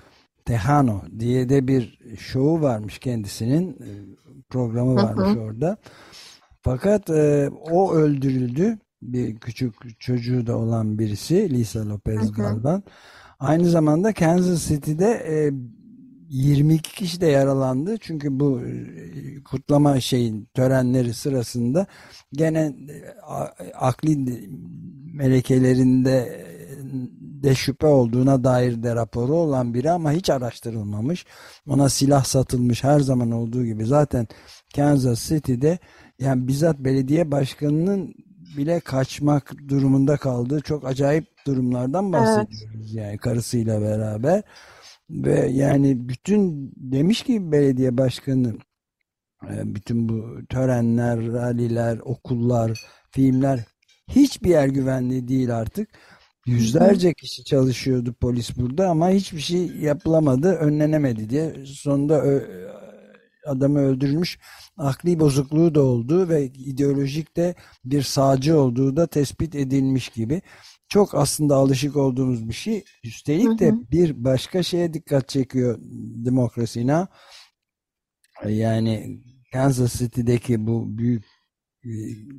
Tejano 0.49 1.03
diye 1.19 1.49
de 1.49 1.69
bir 1.69 1.99
şovu 2.19 2.63
varmış 2.63 2.99
kendisinin 2.99 3.71
e, 3.71 3.91
programı 4.49 4.95
varmış 4.95 5.29
hı 5.29 5.41
hı. 5.41 5.41
orada. 5.41 5.77
Fakat 6.63 7.11
e, 7.11 7.51
o 7.71 7.95
öldürüldü. 7.95 8.79
Bir 9.03 9.37
küçük 9.37 10.01
çocuğu 10.01 10.47
da 10.47 10.59
olan 10.59 10.99
birisi 10.99 11.51
Lisa 11.51 11.89
Lopez 11.89 12.33
Galvan. 12.33 12.83
Aynı 13.39 13.65
zamanda 13.65 14.13
Kansas 14.13 14.69
City'de 14.69 15.11
e, 15.11 15.51
22 16.29 16.95
kişi 16.95 17.21
de 17.21 17.27
yaralandı. 17.27 17.97
Çünkü 18.01 18.41
bu 18.41 18.61
e, 18.61 19.43
kutlama 19.43 20.01
şeyin 20.01 20.49
törenleri 20.55 21.15
sırasında 21.15 21.87
gene 22.33 22.75
e, 23.61 23.73
akli 23.73 24.41
melekelerinde 25.15 26.49
de 27.43 27.55
şüphe 27.55 27.87
olduğuna 27.87 28.45
dair 28.45 28.83
de 28.83 28.95
raporu 28.95 29.35
olan 29.35 29.75
biri 29.75 29.91
ama 29.91 30.13
hiç 30.13 30.31
araştırılmamış. 30.31 31.27
Ona 31.69 31.89
silah 31.89 32.25
satılmış 32.25 32.85
her 32.85 33.01
zaman 33.01 33.31
olduğu 33.31 33.65
gibi. 33.65 33.87
Zaten 33.87 34.27
Kansas 34.77 35.29
City'de 35.29 35.79
yani 36.19 36.49
bizzat 36.49 36.79
belediye 36.79 37.31
başkanının 37.31 38.15
bile 38.57 38.81
kaçmak 38.81 39.55
durumunda 39.69 40.17
kaldığı 40.17 40.61
çok 40.61 40.87
acayip 40.87 41.27
durumlardan 41.47 42.13
bahsediyoruz. 42.13 42.69
Evet. 42.77 42.95
Yani 42.95 43.19
karısıyla 43.19 43.81
beraber 43.83 44.43
ve 45.11 45.47
yani 45.47 46.09
bütün 46.09 46.73
demiş 46.77 47.23
ki 47.23 47.53
belediye 47.53 47.99
başkanı 47.99 48.55
e, 49.51 49.75
bütün 49.75 50.09
bu 50.09 50.47
törenler, 50.49 51.33
ralliler, 51.33 51.99
okullar, 51.99 52.87
filmler 53.11 53.61
hiçbir 54.09 54.51
yer 54.51 54.69
güvenli 54.69 55.29
değil 55.29 55.57
artık. 55.57 55.89
Yüzlerce 56.47 57.15
kişi 57.15 57.45
çalışıyordu 57.45 58.15
polis 58.21 58.57
burada 58.57 58.89
ama 58.89 59.11
hiçbir 59.11 59.41
şey 59.41 59.67
yapılamadı, 59.67 60.53
önlenemedi 60.53 61.31
diye. 61.31 61.65
Sonunda 61.67 62.25
adamı 63.49 63.79
öldürülmüş, 63.79 64.39
akli 64.77 65.21
bozukluğu 65.21 65.75
da 65.75 65.83
oldu 65.83 66.29
ve 66.29 66.47
ideolojik 66.47 67.37
de 67.37 67.55
bir 67.85 68.03
sağcı 68.03 68.59
olduğu 68.59 68.97
da 68.97 69.07
tespit 69.07 69.55
edilmiş 69.55 70.09
gibi. 70.09 70.43
Çok 70.89 71.15
aslında 71.15 71.57
alışık 71.57 71.97
olduğumuz 71.97 72.49
bir 72.49 72.55
şey. 72.55 72.85
Üstelik 73.05 73.59
de 73.59 73.73
bir 73.93 74.25
başka 74.25 74.63
şeye 74.63 74.95
dikkat 74.95 75.29
çekiyor 75.29 75.79
demokrasina. 76.25 77.09
Yani 78.47 79.21
Kansas 79.53 79.99
City'deki 79.99 80.67
bu 80.67 80.99
büyük 80.99 81.25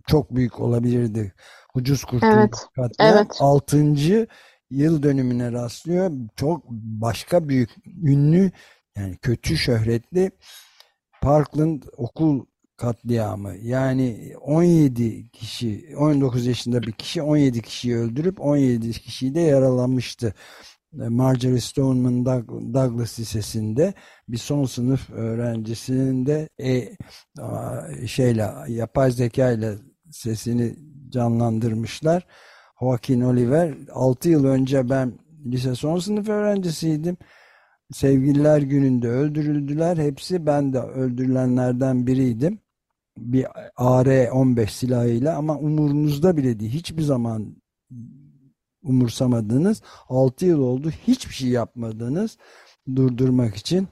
çok 0.07 0.35
büyük 0.35 0.59
olabilirdi. 0.59 1.33
Ucuz 1.73 2.03
kurtuluş 2.03 2.33
evet. 2.33 2.67
katliam. 2.75 3.17
Evet. 3.17 3.27
6. 3.39 4.27
yıl 4.69 5.03
dönümüne 5.03 5.51
rastlıyor. 5.51 6.11
Çok 6.35 6.63
başka 6.71 7.49
büyük 7.49 7.69
ünlü 7.85 8.51
yani 8.95 9.17
kötü 9.17 9.57
şöhretli 9.57 10.31
Parkland 11.21 11.83
okul 11.97 12.45
katliamı. 12.79 13.55
Yani 13.61 14.33
17 14.41 15.29
kişi 15.31 15.95
19 15.97 16.45
yaşında 16.45 16.81
bir 16.81 16.91
kişi 16.91 17.21
17 17.21 17.61
kişiyi 17.61 17.97
öldürüp 17.97 18.41
17 18.41 18.91
kişiyi 18.91 19.35
de 19.35 19.39
yaralamıştı. 19.39 20.33
Marjorie 20.93 21.59
Stoneman 21.59 22.25
Douglas 22.73 23.19
Lisesi'nde 23.19 23.93
bir 24.29 24.37
son 24.37 24.65
sınıf 24.65 25.09
öğrencisinin 25.09 26.25
de 26.25 26.49
e, 26.59 26.95
şeyle 28.07 28.49
yapay 28.67 29.11
zeka 29.11 29.51
ile 29.51 29.75
sesini 30.11 30.75
canlandırmışlar. 31.09 32.25
Joaquin 32.79 33.21
Oliver 33.21 33.73
6 33.93 34.29
yıl 34.29 34.45
önce 34.45 34.89
ben 34.89 35.19
lise 35.45 35.75
son 35.75 35.99
sınıf 35.99 36.29
öğrencisiydim. 36.29 37.17
Sevgililer 37.93 38.61
gününde 38.61 39.09
öldürüldüler. 39.09 39.97
Hepsi 39.97 40.45
ben 40.45 40.73
de 40.73 40.79
öldürülenlerden 40.79 42.07
biriydim. 42.07 42.59
Bir 43.19 43.47
AR-15 43.75 44.67
silahıyla 44.67 45.37
ama 45.37 45.57
umurunuzda 45.57 46.37
bile 46.37 46.59
değil. 46.59 46.71
Hiçbir 46.71 47.01
zaman 47.01 47.55
umursamadınız. 48.83 49.81
6 50.09 50.45
yıl 50.45 50.61
oldu. 50.61 50.89
Hiçbir 51.07 51.33
şey 51.33 51.49
yapmadınız 51.49 52.37
durdurmak 52.95 53.55
için. 53.55 53.87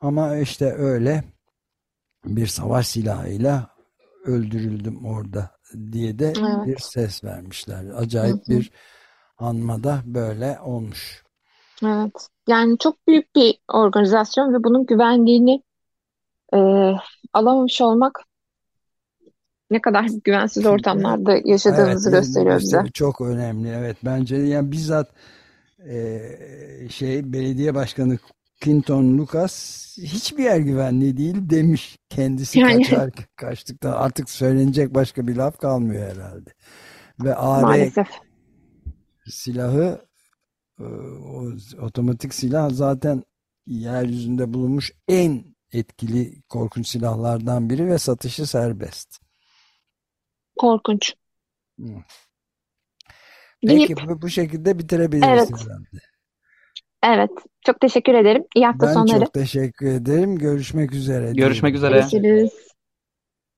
Ama 0.00 0.36
işte 0.36 0.72
öyle 0.72 1.24
bir 2.24 2.46
savaş 2.46 2.86
silahıyla 2.86 3.70
öldürüldüm 4.24 5.04
orada 5.04 5.50
diye 5.92 6.18
de 6.18 6.26
evet. 6.26 6.66
bir 6.66 6.78
ses 6.78 7.24
vermişler. 7.24 7.84
Acayip 7.96 8.36
hı 8.36 8.52
hı. 8.52 8.58
bir 8.58 8.70
anmada 9.38 10.02
böyle 10.04 10.58
olmuş. 10.64 11.24
Evet. 11.84 12.28
Yani 12.48 12.78
çok 12.78 13.06
büyük 13.06 13.34
bir 13.34 13.58
organizasyon 13.72 14.54
ve 14.54 14.64
bunun 14.64 14.86
güvenliğini 14.86 15.62
e, 16.54 16.58
alamamış 17.32 17.80
olmak 17.80 18.24
ne 19.70 19.80
kadar 19.80 20.06
güvensiz 20.24 20.66
ortamlarda 20.66 21.40
yaşadığımızı 21.44 22.10
evet, 22.10 22.20
gösteriyor 22.20 22.60
bize. 22.60 22.82
Çok 22.94 23.20
önemli. 23.20 23.68
Evet 23.68 23.96
bence 24.04 24.36
yani 24.36 24.72
bizzat 24.72 25.08
e, 25.88 26.20
şey 26.90 27.32
belediye 27.32 27.74
başkanı 27.74 28.18
Clinton 28.64 29.18
Lucas 29.18 29.86
hiçbir 29.98 30.44
yer 30.44 30.58
güvenli 30.58 31.16
değil 31.16 31.36
demiş. 31.50 31.98
Kendisi 32.08 32.58
yani... 32.58 32.82
kaçar, 32.82 33.10
kaçtıktan 33.36 33.92
artık 33.92 34.30
söylenecek 34.30 34.94
başka 34.94 35.26
bir 35.26 35.36
laf 35.36 35.58
kalmıyor 35.58 36.10
herhalde. 36.12 36.50
Ve 37.24 37.34
AR 37.34 37.62
Maalesef. 37.62 38.08
silahı 39.26 40.00
e, 40.80 40.84
o 40.84 41.52
otomatik 41.80 42.34
silah 42.34 42.70
zaten 42.70 43.22
yeryüzünde 43.66 44.54
bulunmuş 44.54 44.92
en 45.08 45.44
etkili 45.72 46.42
korkunç 46.48 46.88
silahlardan 46.88 47.70
biri 47.70 47.86
ve 47.86 47.98
satışı 47.98 48.46
serbest. 48.46 49.25
Korkunç. 50.56 51.14
Peki 53.66 53.96
Deyip, 53.96 54.22
bu, 54.22 54.30
şekilde 54.30 54.78
bitirebiliriz 54.78 55.28
evet. 55.28 55.50
Evet. 57.02 57.30
Çok 57.66 57.80
teşekkür 57.80 58.14
ederim. 58.14 58.44
İyi 58.54 58.66
hafta 58.66 58.86
ben 58.86 58.92
sonları. 58.92 59.20
Ben 59.20 59.24
çok 59.24 59.32
teşekkür 59.32 59.86
ederim. 59.86 60.38
Görüşmek 60.38 60.92
üzere. 60.92 61.32
Görüşmek 61.32 61.74
üzere. 61.74 61.98
Görüşürüz. 61.98 62.50